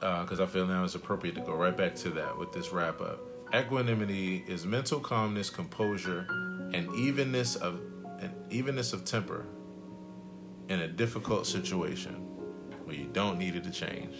because 0.00 0.40
uh, 0.40 0.44
I 0.44 0.46
feel 0.46 0.66
now 0.66 0.82
it's 0.84 0.94
appropriate 0.94 1.34
to 1.36 1.40
go 1.42 1.54
right 1.54 1.76
back 1.76 1.94
to 1.96 2.10
that 2.10 2.36
with 2.36 2.52
this 2.52 2.72
wrap 2.72 3.00
up. 3.00 3.20
Equanimity 3.54 4.44
is 4.48 4.64
mental 4.64 4.98
calmness, 4.98 5.50
composure, 5.50 6.26
and 6.72 6.92
evenness 6.94 7.56
of 7.56 7.80
and 8.20 8.32
evenness 8.50 8.92
of 8.92 9.04
temper 9.04 9.46
in 10.68 10.80
a 10.80 10.88
difficult 10.88 11.46
situation 11.46 12.14
where 12.84 12.96
you 12.96 13.06
don't 13.12 13.38
need 13.38 13.54
it 13.56 13.64
to 13.64 13.70
change. 13.70 14.14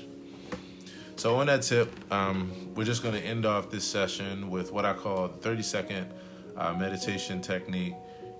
So 1.17 1.37
on 1.37 1.47
that 1.47 1.63
tip, 1.63 1.93
um, 2.13 2.75
we're 2.75 2.85
just 2.85 3.03
going 3.03 3.15
to 3.15 3.21
end 3.21 3.47
off 3.47 3.71
this 3.71 3.85
session 3.85 4.51
with 4.51 4.73
what 4.73 4.85
I 4.85 4.93
call 4.93 5.29
the 5.29 5.37
30 5.39 5.63
second 5.63 6.13
uh, 6.57 6.73
meditation 6.75 7.41
technique 7.41 7.95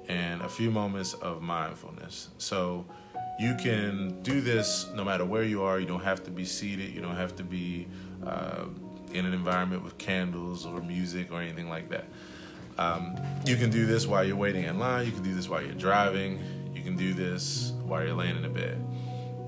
and 0.09 0.43
a 0.43 0.49
few 0.49 0.71
moments 0.71 1.15
of 1.15 1.43
mindfulness. 1.43 2.29
So 2.39 2.87
you 3.39 3.55
can 3.55 4.23
do 4.23 4.41
this 4.41 4.89
no 4.95 5.05
matter 5.05 5.25
where 5.25 5.43
you 5.43 5.63
are. 5.63 5.81
You 5.81 5.87
don't 5.87 6.03
have 6.03 6.23
to 6.25 6.31
be 6.31 6.45
seated. 6.45 6.91
You 6.91 7.01
don't 7.01 7.17
have 7.17 7.35
to 7.37 7.43
be 7.43 7.89
uh, 8.25 8.67
in 9.13 9.27
an 9.27 9.33
environment 9.33 9.83
with 9.83 9.99
candles 9.99 10.67
or 10.67 10.81
music 10.81 11.33
or 11.33 11.41
anything 11.41 11.69
like 11.69 11.89
that. 11.91 12.05
Um, 12.79 13.17
you 13.45 13.57
can 13.57 13.71
do 13.71 13.87
this 13.87 14.07
while 14.07 14.25
you're 14.25 14.37
waiting 14.37 14.65
in 14.65 14.79
line. 14.79 15.07
You 15.07 15.13
can 15.13 15.23
do 15.23 15.35
this 15.35 15.49
while 15.49 15.63
you're 15.63 15.75
driving. 15.75 16.41
You 16.75 16.83
can 16.83 16.97
do 16.97 17.13
this 17.13 17.73
while 17.83 18.05
you're 18.05 18.15
laying 18.15 18.37
in 18.37 18.43
the 18.43 18.49
bed. 18.49 18.85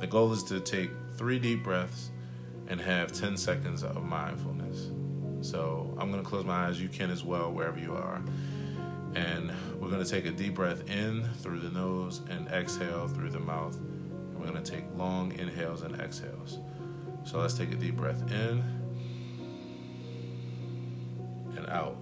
The 0.01 0.07
goal 0.07 0.33
is 0.33 0.43
to 0.45 0.61
take 0.61 0.91
three 1.17 1.39
deep 1.39 1.63
breaths 1.63 2.11
and 2.69 2.81
have 2.81 3.13
10 3.13 3.37
seconds 3.37 3.83
of 3.83 4.03
mindfulness. 4.05 4.91
So 5.41 5.95
I'm 5.99 6.11
going 6.11 6.23
to 6.23 6.29
close 6.29 6.45
my 6.45 6.67
eyes. 6.67 6.81
You 6.81 6.89
can 6.89 7.11
as 7.11 7.25
well, 7.25 7.53
wherever 7.53 7.79
you 7.79 7.95
are. 7.95 8.23
And 9.15 9.53
we're 9.81 9.91
going 9.91 10.05
to 10.05 10.11
take 10.11 10.27
a 10.27 10.33
deep 10.33 10.55
breath 10.55 10.89
in 10.89 11.25
through 11.41 11.61
the 11.61 11.71
nose 11.71 12.23
and 12.31 12.49
exhale 12.49 13.09
through 13.09 13.31
the 13.31 13.41
mouth. 13.41 13.77
And 13.77 14.39
we're 14.39 14.47
going 14.47 14.63
to 14.63 14.71
take 14.71 14.85
long 14.97 15.33
inhales 15.39 15.83
and 15.83 16.01
exhales. 16.01 16.59
So 17.25 17.39
let's 17.39 17.55
take 17.55 17.73
a 17.73 17.77
deep 17.77 17.97
breath 17.97 18.23
in 18.31 18.63
and 21.57 21.67
out. 21.69 21.97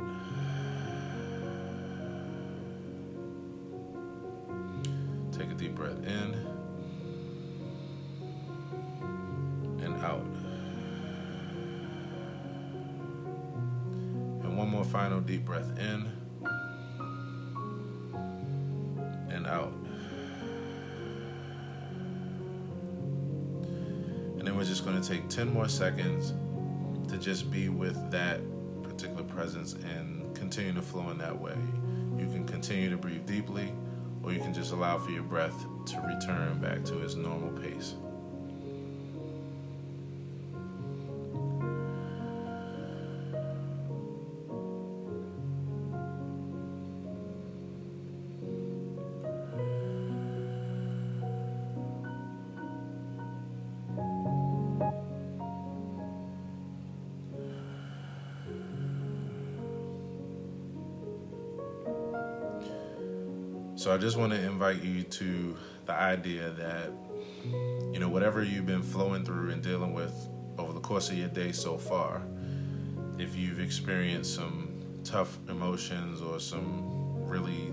And 24.43 24.49
then 24.49 24.57
we're 24.57 24.65
just 24.65 24.85
going 24.85 25.01
to 25.01 25.09
take 25.09 25.29
10 25.29 25.55
more 25.55 25.69
seconds 25.69 26.33
to 27.09 27.17
just 27.17 27.49
be 27.49 27.69
with 27.69 28.11
that 28.11 28.41
particular 28.83 29.23
presence 29.23 29.75
and 29.75 30.35
continue 30.35 30.73
to 30.73 30.83
flow 30.83 31.11
in 31.11 31.19
that 31.19 31.41
way. 31.41 31.55
You 32.19 32.27
can 32.27 32.45
continue 32.45 32.91
to 32.91 32.97
breathe 32.97 33.25
deeply, 33.25 33.73
or 34.25 34.33
you 34.33 34.41
can 34.41 34.53
just 34.53 34.73
allow 34.73 34.99
for 34.99 35.13
your 35.13 35.23
breath 35.23 35.55
to 35.87 36.01
return 36.01 36.59
back 36.59 36.85
to 36.87 37.05
its 37.05 37.15
normal 37.15 37.53
pace. 37.53 37.95
So 63.83 63.93
I 63.93 63.99
just 63.99 64.17
want 64.17 64.33
to 64.33 64.41
invite 64.41 64.81
you 64.85 65.03
to 65.03 65.57
the 65.87 65.93
idea 65.93 66.51
that, 66.51 66.93
you 67.93 67.99
know, 67.99 68.09
whatever 68.09 68.45
you've 68.45 68.65
been 68.65 68.81
flowing 68.81 69.25
through 69.25 69.51
and 69.51 69.61
dealing 69.61 69.93
with 69.93 70.15
over 70.57 70.73
the 70.73 70.79
course 70.79 71.11
of 71.11 71.19
your 71.19 71.27
day 71.27 71.51
so 71.51 71.77
far, 71.77 72.23
if 73.19 73.35
you've 73.35 73.59
experienced 73.59 74.37
some 74.37 74.71
tough 75.03 75.37
emotions 75.49 76.23
or 76.23 76.39
some 76.39 77.25
really, 77.27 77.73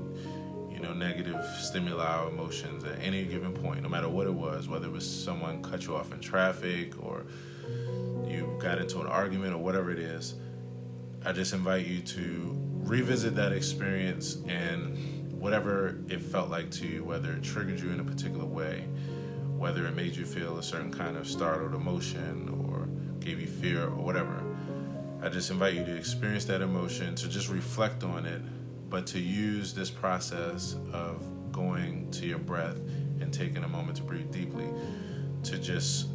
you 0.71 0.79
know, 0.79 0.93
negative 0.93 1.45
stimuli 1.59 2.23
or 2.23 2.29
emotions 2.29 2.83
at 2.85 2.99
any 3.03 3.23
given 3.25 3.53
point, 3.53 3.83
no 3.83 3.89
matter 3.89 4.09
what 4.09 4.25
it 4.25 4.33
was, 4.33 4.67
whether 4.67 4.87
it 4.87 4.91
was 4.91 5.07
someone 5.07 5.61
cut 5.61 5.85
you 5.85 5.95
off 5.95 6.11
in 6.11 6.19
traffic 6.19 6.91
or 7.03 7.27
you 8.25 8.57
got 8.59 8.79
into 8.79 8.99
an 8.99 9.05
argument 9.05 9.53
or 9.53 9.59
whatever 9.59 9.91
it 9.91 9.99
is, 9.99 10.33
I 11.23 11.33
just 11.33 11.53
invite 11.53 11.85
you 11.85 12.01
to 12.01 12.57
revisit 12.79 13.35
that 13.35 13.51
experience 13.51 14.37
and 14.47 15.18
whatever 15.39 15.97
it 16.09 16.21
felt 16.21 16.49
like 16.49 16.69
to 16.71 16.87
you, 16.87 17.03
whether 17.03 17.31
it 17.31 17.43
triggered 17.43 17.79
you 17.79 17.89
in 17.91 17.99
a 17.99 18.03
particular 18.03 18.45
way, 18.45 18.85
whether 19.57 19.87
it 19.87 19.95
made 19.95 20.15
you 20.15 20.25
feel 20.25 20.57
a 20.57 20.63
certain 20.63 20.91
kind 20.91 21.17
of 21.17 21.27
startled 21.27 21.73
emotion 21.73 22.49
or 22.67 22.85
gave 23.23 23.39
you 23.39 23.47
fear 23.47 23.85
or 23.85 23.95
whatever, 23.95 24.43
I 25.21 25.29
just 25.29 25.49
invite 25.49 25.73
you 25.73 25.83
to 25.85 25.95
experience 25.95 26.45
that 26.45 26.61
emotion, 26.61 27.15
to 27.15 27.27
just 27.27 27.49
reflect 27.49 28.03
on 28.03 28.25
it, 28.25 28.41
but 28.89 29.05
to 29.07 29.19
use 29.19 29.73
this 29.73 29.89
process 29.89 30.75
of 30.93 31.23
going 31.51 32.09
to 32.11 32.25
your 32.25 32.39
breath 32.39 32.77
and 33.19 33.33
taking 33.33 33.63
a 33.63 33.67
moment 33.67 33.97
to 33.97 34.03
breathe 34.03 34.31
deeply 34.31 34.67
to 35.43 35.57
just 35.57 36.09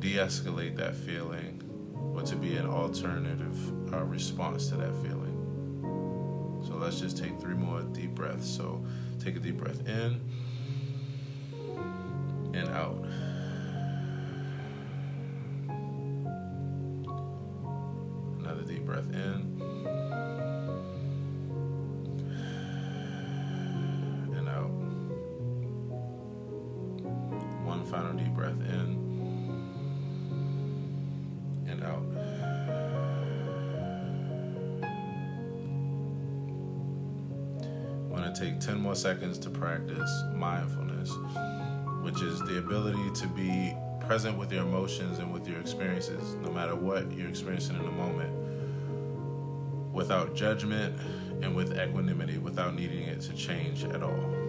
de 0.00 0.14
escalate 0.14 0.76
that 0.76 0.94
feeling 0.94 1.62
or 2.14 2.22
to 2.22 2.36
be 2.36 2.56
an 2.56 2.66
alternative 2.66 3.94
uh, 3.94 4.02
response 4.04 4.68
to 4.68 4.76
that 4.76 4.92
feeling. 5.02 5.19
So 6.70 6.76
let's 6.76 7.00
just 7.00 7.18
take 7.18 7.40
three 7.40 7.56
more 7.56 7.82
deep 7.82 8.14
breaths. 8.14 8.48
So 8.48 8.84
take 9.18 9.34
a 9.34 9.40
deep 9.40 9.56
breath 9.56 9.80
in 9.88 10.20
and 12.54 12.68
out. 12.68 13.04
Another 18.38 18.62
deep 18.62 18.86
breath 18.86 19.10
in. 19.12 19.60
And 24.36 24.48
out. 24.48 24.70
One 27.66 27.84
final 27.84 28.12
deep 28.12 28.32
breath 28.32 28.60
in 28.60 28.96
and 31.66 31.82
out. 31.82 32.19
To 38.32 38.40
take 38.40 38.60
10 38.60 38.80
more 38.80 38.94
seconds 38.94 39.38
to 39.38 39.50
practice 39.50 40.10
mindfulness, 40.34 41.12
which 42.02 42.22
is 42.22 42.40
the 42.40 42.58
ability 42.58 43.10
to 43.14 43.26
be 43.28 43.74
present 44.06 44.36
with 44.36 44.52
your 44.52 44.62
emotions 44.62 45.18
and 45.18 45.32
with 45.32 45.46
your 45.46 45.60
experiences, 45.60 46.34
no 46.36 46.50
matter 46.50 46.74
what 46.74 47.10
you're 47.12 47.28
experiencing 47.28 47.76
in 47.76 47.84
the 47.84 47.90
moment, 47.90 48.32
without 49.92 50.34
judgment 50.34 50.98
and 51.42 51.54
with 51.54 51.78
equanimity, 51.78 52.38
without 52.38 52.74
needing 52.74 53.04
it 53.04 53.20
to 53.20 53.32
change 53.34 53.84
at 53.84 54.02
all. 54.02 54.39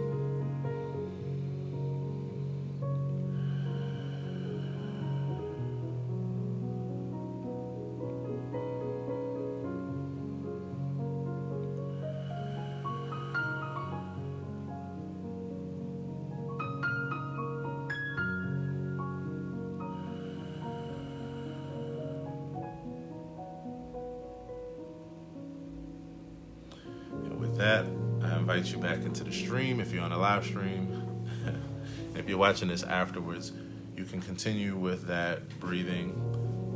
That, 27.62 27.86
I 28.24 28.38
invite 28.38 28.71
you 28.71 28.80
back 28.80 29.04
into 29.04 29.24
the 29.24 29.32
stream 29.32 29.80
if 29.80 29.93
you're 29.93 30.04
on 30.04 30.12
a 30.12 30.17
live 30.17 30.43
stream. 30.43 31.28
if 32.15 32.28
you're 32.28 32.38
watching 32.38 32.67
this 32.67 32.84
afterwards, 32.84 33.52
you 33.95 34.04
can 34.04 34.19
continue 34.19 34.76
with 34.76 35.08
that 35.08 35.47
breathing 35.60 36.17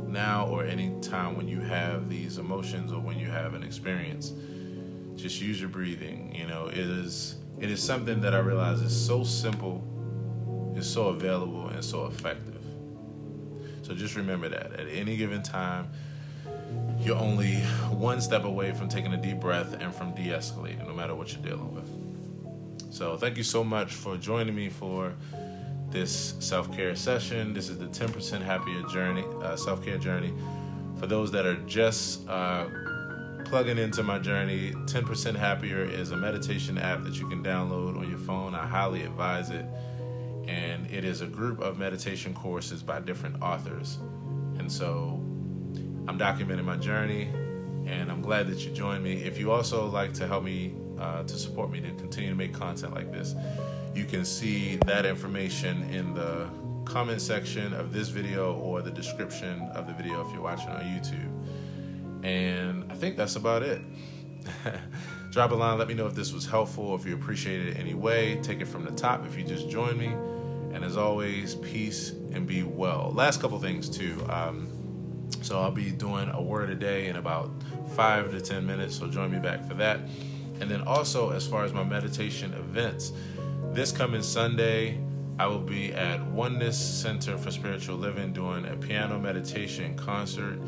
now 0.08 0.46
or 0.46 0.64
any 0.64 0.94
time 1.00 1.36
when 1.36 1.48
you 1.48 1.60
have 1.60 2.08
these 2.08 2.38
emotions 2.38 2.92
or 2.92 3.00
when 3.00 3.18
you 3.18 3.26
have 3.26 3.54
an 3.54 3.64
experience. 3.64 4.32
Just 5.16 5.40
use 5.40 5.60
your 5.60 5.68
breathing. 5.68 6.32
You 6.34 6.46
know, 6.46 6.68
it 6.68 6.78
is 6.78 7.36
it 7.58 7.68
is 7.68 7.82
something 7.82 8.20
that 8.20 8.32
I 8.34 8.38
realize 8.38 8.80
is 8.80 8.94
so 8.94 9.24
simple, 9.24 9.82
is 10.76 10.88
so 10.88 11.08
available 11.08 11.68
and 11.68 11.84
so 11.84 12.06
effective. 12.06 12.62
So 13.82 13.94
just 13.94 14.14
remember 14.14 14.48
that 14.50 14.72
at 14.74 14.88
any 14.88 15.16
given 15.16 15.42
time, 15.42 15.88
you're 17.06 17.16
only 17.16 17.54
one 17.90 18.20
step 18.20 18.44
away 18.44 18.72
from 18.72 18.88
taking 18.88 19.12
a 19.12 19.16
deep 19.16 19.38
breath 19.38 19.74
and 19.80 19.94
from 19.94 20.12
de 20.12 20.28
escalating, 20.28 20.84
no 20.86 20.92
matter 20.92 21.14
what 21.14 21.32
you're 21.32 21.42
dealing 21.42 21.72
with. 21.72 22.92
So, 22.92 23.16
thank 23.16 23.36
you 23.36 23.44
so 23.44 23.62
much 23.62 23.94
for 23.94 24.16
joining 24.16 24.54
me 24.56 24.68
for 24.68 25.14
this 25.90 26.34
self 26.40 26.74
care 26.74 26.96
session. 26.96 27.54
This 27.54 27.68
is 27.68 27.78
the 27.78 27.86
10% 27.86 28.42
happier 28.42 28.82
journey, 28.88 29.24
uh, 29.40 29.54
self 29.54 29.84
care 29.84 29.98
journey. 29.98 30.32
For 30.98 31.06
those 31.06 31.30
that 31.30 31.46
are 31.46 31.56
just 31.66 32.28
uh, 32.28 32.66
plugging 33.44 33.78
into 33.78 34.02
my 34.02 34.18
journey, 34.18 34.72
10% 34.72 35.36
Happier 35.36 35.84
is 35.84 36.10
a 36.10 36.16
meditation 36.16 36.78
app 36.78 37.04
that 37.04 37.20
you 37.20 37.28
can 37.28 37.42
download 37.42 37.96
on 37.98 38.08
your 38.08 38.18
phone. 38.18 38.54
I 38.54 38.66
highly 38.66 39.02
advise 39.02 39.50
it. 39.50 39.66
And 40.48 40.90
it 40.90 41.04
is 41.04 41.20
a 41.20 41.26
group 41.26 41.60
of 41.60 41.78
meditation 41.78 42.32
courses 42.32 42.82
by 42.82 43.00
different 43.00 43.42
authors. 43.42 43.98
And 44.58 44.72
so 44.72 45.25
I'm 46.08 46.18
documenting 46.18 46.64
my 46.64 46.76
journey, 46.76 47.24
and 47.86 48.10
I'm 48.10 48.22
glad 48.22 48.46
that 48.48 48.64
you 48.64 48.72
joined 48.72 49.02
me. 49.02 49.22
If 49.24 49.38
you 49.38 49.50
also 49.50 49.86
like 49.86 50.12
to 50.14 50.26
help 50.26 50.44
me 50.44 50.74
uh, 50.98 51.24
to 51.24 51.38
support 51.38 51.70
me 51.70 51.80
to 51.80 51.90
continue 51.94 52.30
to 52.30 52.36
make 52.36 52.52
content 52.52 52.94
like 52.94 53.12
this, 53.12 53.34
you 53.94 54.04
can 54.04 54.24
see 54.24 54.76
that 54.86 55.06
information 55.06 55.82
in 55.90 56.14
the 56.14 56.48
comment 56.84 57.20
section 57.20 57.74
of 57.74 57.92
this 57.92 58.08
video 58.08 58.54
or 58.54 58.80
the 58.80 58.90
description 58.90 59.62
of 59.74 59.86
the 59.86 59.92
video 59.92 60.24
if 60.26 60.32
you're 60.32 60.42
watching 60.42 60.68
on 60.68 60.82
YouTube. 60.84 62.24
And 62.24 62.90
I 62.90 62.94
think 62.94 63.16
that's 63.16 63.36
about 63.36 63.62
it. 63.62 63.82
Drop 65.30 65.50
a 65.50 65.54
line, 65.54 65.78
let 65.78 65.88
me 65.88 65.94
know 65.94 66.06
if 66.06 66.14
this 66.14 66.32
was 66.32 66.46
helpful, 66.46 66.94
if 66.94 67.04
you 67.04 67.14
appreciate 67.14 67.66
it 67.66 67.76
anyway. 67.76 68.40
Take 68.42 68.60
it 68.60 68.66
from 68.66 68.84
the 68.84 68.92
top 68.92 69.26
if 69.26 69.36
you 69.36 69.44
just 69.44 69.68
joined 69.68 69.98
me. 69.98 70.14
And 70.72 70.84
as 70.84 70.96
always, 70.96 71.56
peace 71.56 72.10
and 72.32 72.46
be 72.46 72.62
well. 72.62 73.12
Last 73.14 73.40
couple 73.40 73.58
things 73.58 73.88
too. 73.88 74.24
Um, 74.28 74.68
so 75.42 75.60
I'll 75.60 75.70
be 75.70 75.90
doing 75.90 76.28
a 76.30 76.42
word 76.42 76.70
a 76.70 76.74
day 76.74 77.06
in 77.06 77.16
about 77.16 77.50
five 77.94 78.30
to 78.30 78.40
10 78.40 78.66
minutes. 78.66 78.96
So 78.96 79.08
join 79.08 79.30
me 79.30 79.38
back 79.38 79.66
for 79.66 79.74
that. 79.74 80.00
And 80.60 80.70
then 80.70 80.82
also, 80.82 81.30
as 81.30 81.46
far 81.46 81.64
as 81.64 81.72
my 81.72 81.84
meditation 81.84 82.52
events, 82.54 83.12
this 83.72 83.92
coming 83.92 84.22
Sunday, 84.22 84.98
I 85.38 85.46
will 85.46 85.60
be 85.60 85.92
at 85.92 86.24
Oneness 86.28 86.78
Center 86.78 87.36
for 87.36 87.50
Spiritual 87.50 87.96
Living 87.96 88.32
doing 88.32 88.66
a 88.66 88.76
piano 88.76 89.18
meditation 89.18 89.96
concert. 89.96 90.58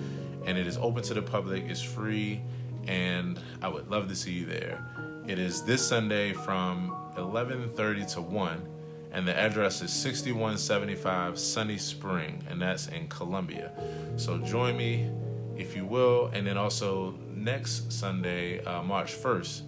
And 0.44 0.58
it 0.58 0.66
is 0.66 0.76
open 0.76 1.02
to 1.04 1.14
the 1.14 1.22
public, 1.22 1.64
it's 1.64 1.82
free, 1.82 2.42
and 2.86 3.40
I 3.62 3.68
would 3.68 3.90
love 3.90 4.08
to 4.08 4.16
see 4.16 4.32
you 4.32 4.46
there. 4.46 4.84
It 5.26 5.38
is 5.38 5.62
this 5.62 5.86
Sunday 5.86 6.32
from 6.32 6.94
11:30 7.16 8.04
to 8.14 8.20
1 8.20 8.77
and 9.18 9.26
the 9.26 9.36
address 9.36 9.82
is 9.82 9.92
6175 9.92 11.40
Sunny 11.40 11.76
Spring, 11.76 12.40
and 12.48 12.62
that's 12.62 12.86
in 12.86 13.08
Columbia. 13.08 13.72
So 14.14 14.38
join 14.38 14.76
me 14.76 15.10
if 15.56 15.74
you 15.74 15.84
will, 15.84 16.30
and 16.32 16.46
then 16.46 16.56
also 16.56 17.18
next 17.34 17.90
Sunday, 17.90 18.64
uh, 18.64 18.80
March 18.84 19.20
1st, 19.20 19.62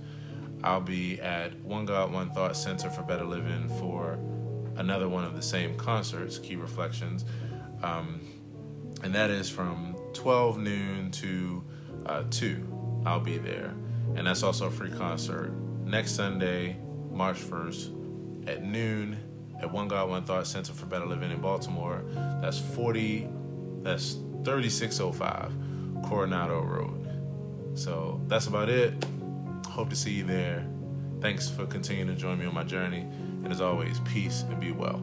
I'll 0.63 0.81
be 0.81 1.21
at 1.21 1.59
One 1.65 1.85
God, 1.85 2.13
One 2.13 2.31
Thought 2.31 2.57
Center 2.57 2.91
for 2.91 3.03
Better 3.03 3.25
Living 3.25 3.69
for 3.81 4.21
another 4.77 5.09
one 5.09 5.25
of 5.25 5.35
the 5.35 5.43
same 5.43 5.77
concerts, 5.77 6.39
Key 6.39 6.55
Reflections, 6.55 7.25
um, 7.83 8.21
and 9.03 9.13
that 9.13 9.31
is 9.31 9.51
from 9.51 9.97
12 10.13 10.59
noon 10.59 11.11
to 11.11 11.65
uh, 12.07 12.23
2. 12.31 13.03
I'll 13.05 13.19
be 13.19 13.39
there, 13.39 13.75
and 14.15 14.29
that's 14.29 14.45
also 14.45 14.69
a 14.69 14.71
free 14.71 14.93
concert 14.93 15.53
next 15.85 16.13
Sunday, 16.13 16.77
March 17.11 17.39
1st 17.41 17.97
at 18.47 18.65
noon 18.65 19.19
at 19.61 19.71
One 19.71 19.89
God, 19.89 20.09
One 20.09 20.25
Thought 20.25 20.47
Center 20.47 20.73
for 20.73 20.87
Better 20.87 21.07
Living 21.07 21.31
in 21.31 21.41
Baltimore. 21.41 22.03
That's 22.41 22.59
40, 22.59 23.29
that's 23.83 24.19
3605 24.45 25.53
Coronado 26.05 26.61
Road. 26.63 27.07
So 27.75 28.21
that's 28.27 28.47
about 28.47 28.69
it. 28.69 28.95
Hope 29.67 29.91
to 29.91 29.97
see 29.97 30.13
you 30.13 30.25
there. 30.25 30.67
Thanks 31.21 31.49
for 31.49 31.67
continuing 31.67 32.09
to 32.09 32.21
join 32.21 32.39
me 32.39 32.47
on 32.47 32.55
my 32.55 32.65
journey. 32.65 33.01
And 33.01 33.49
as 33.49 33.61
always, 33.61 34.01
peace 34.01 34.43
and 34.43 34.59
be 34.59 34.73
well. 34.73 35.03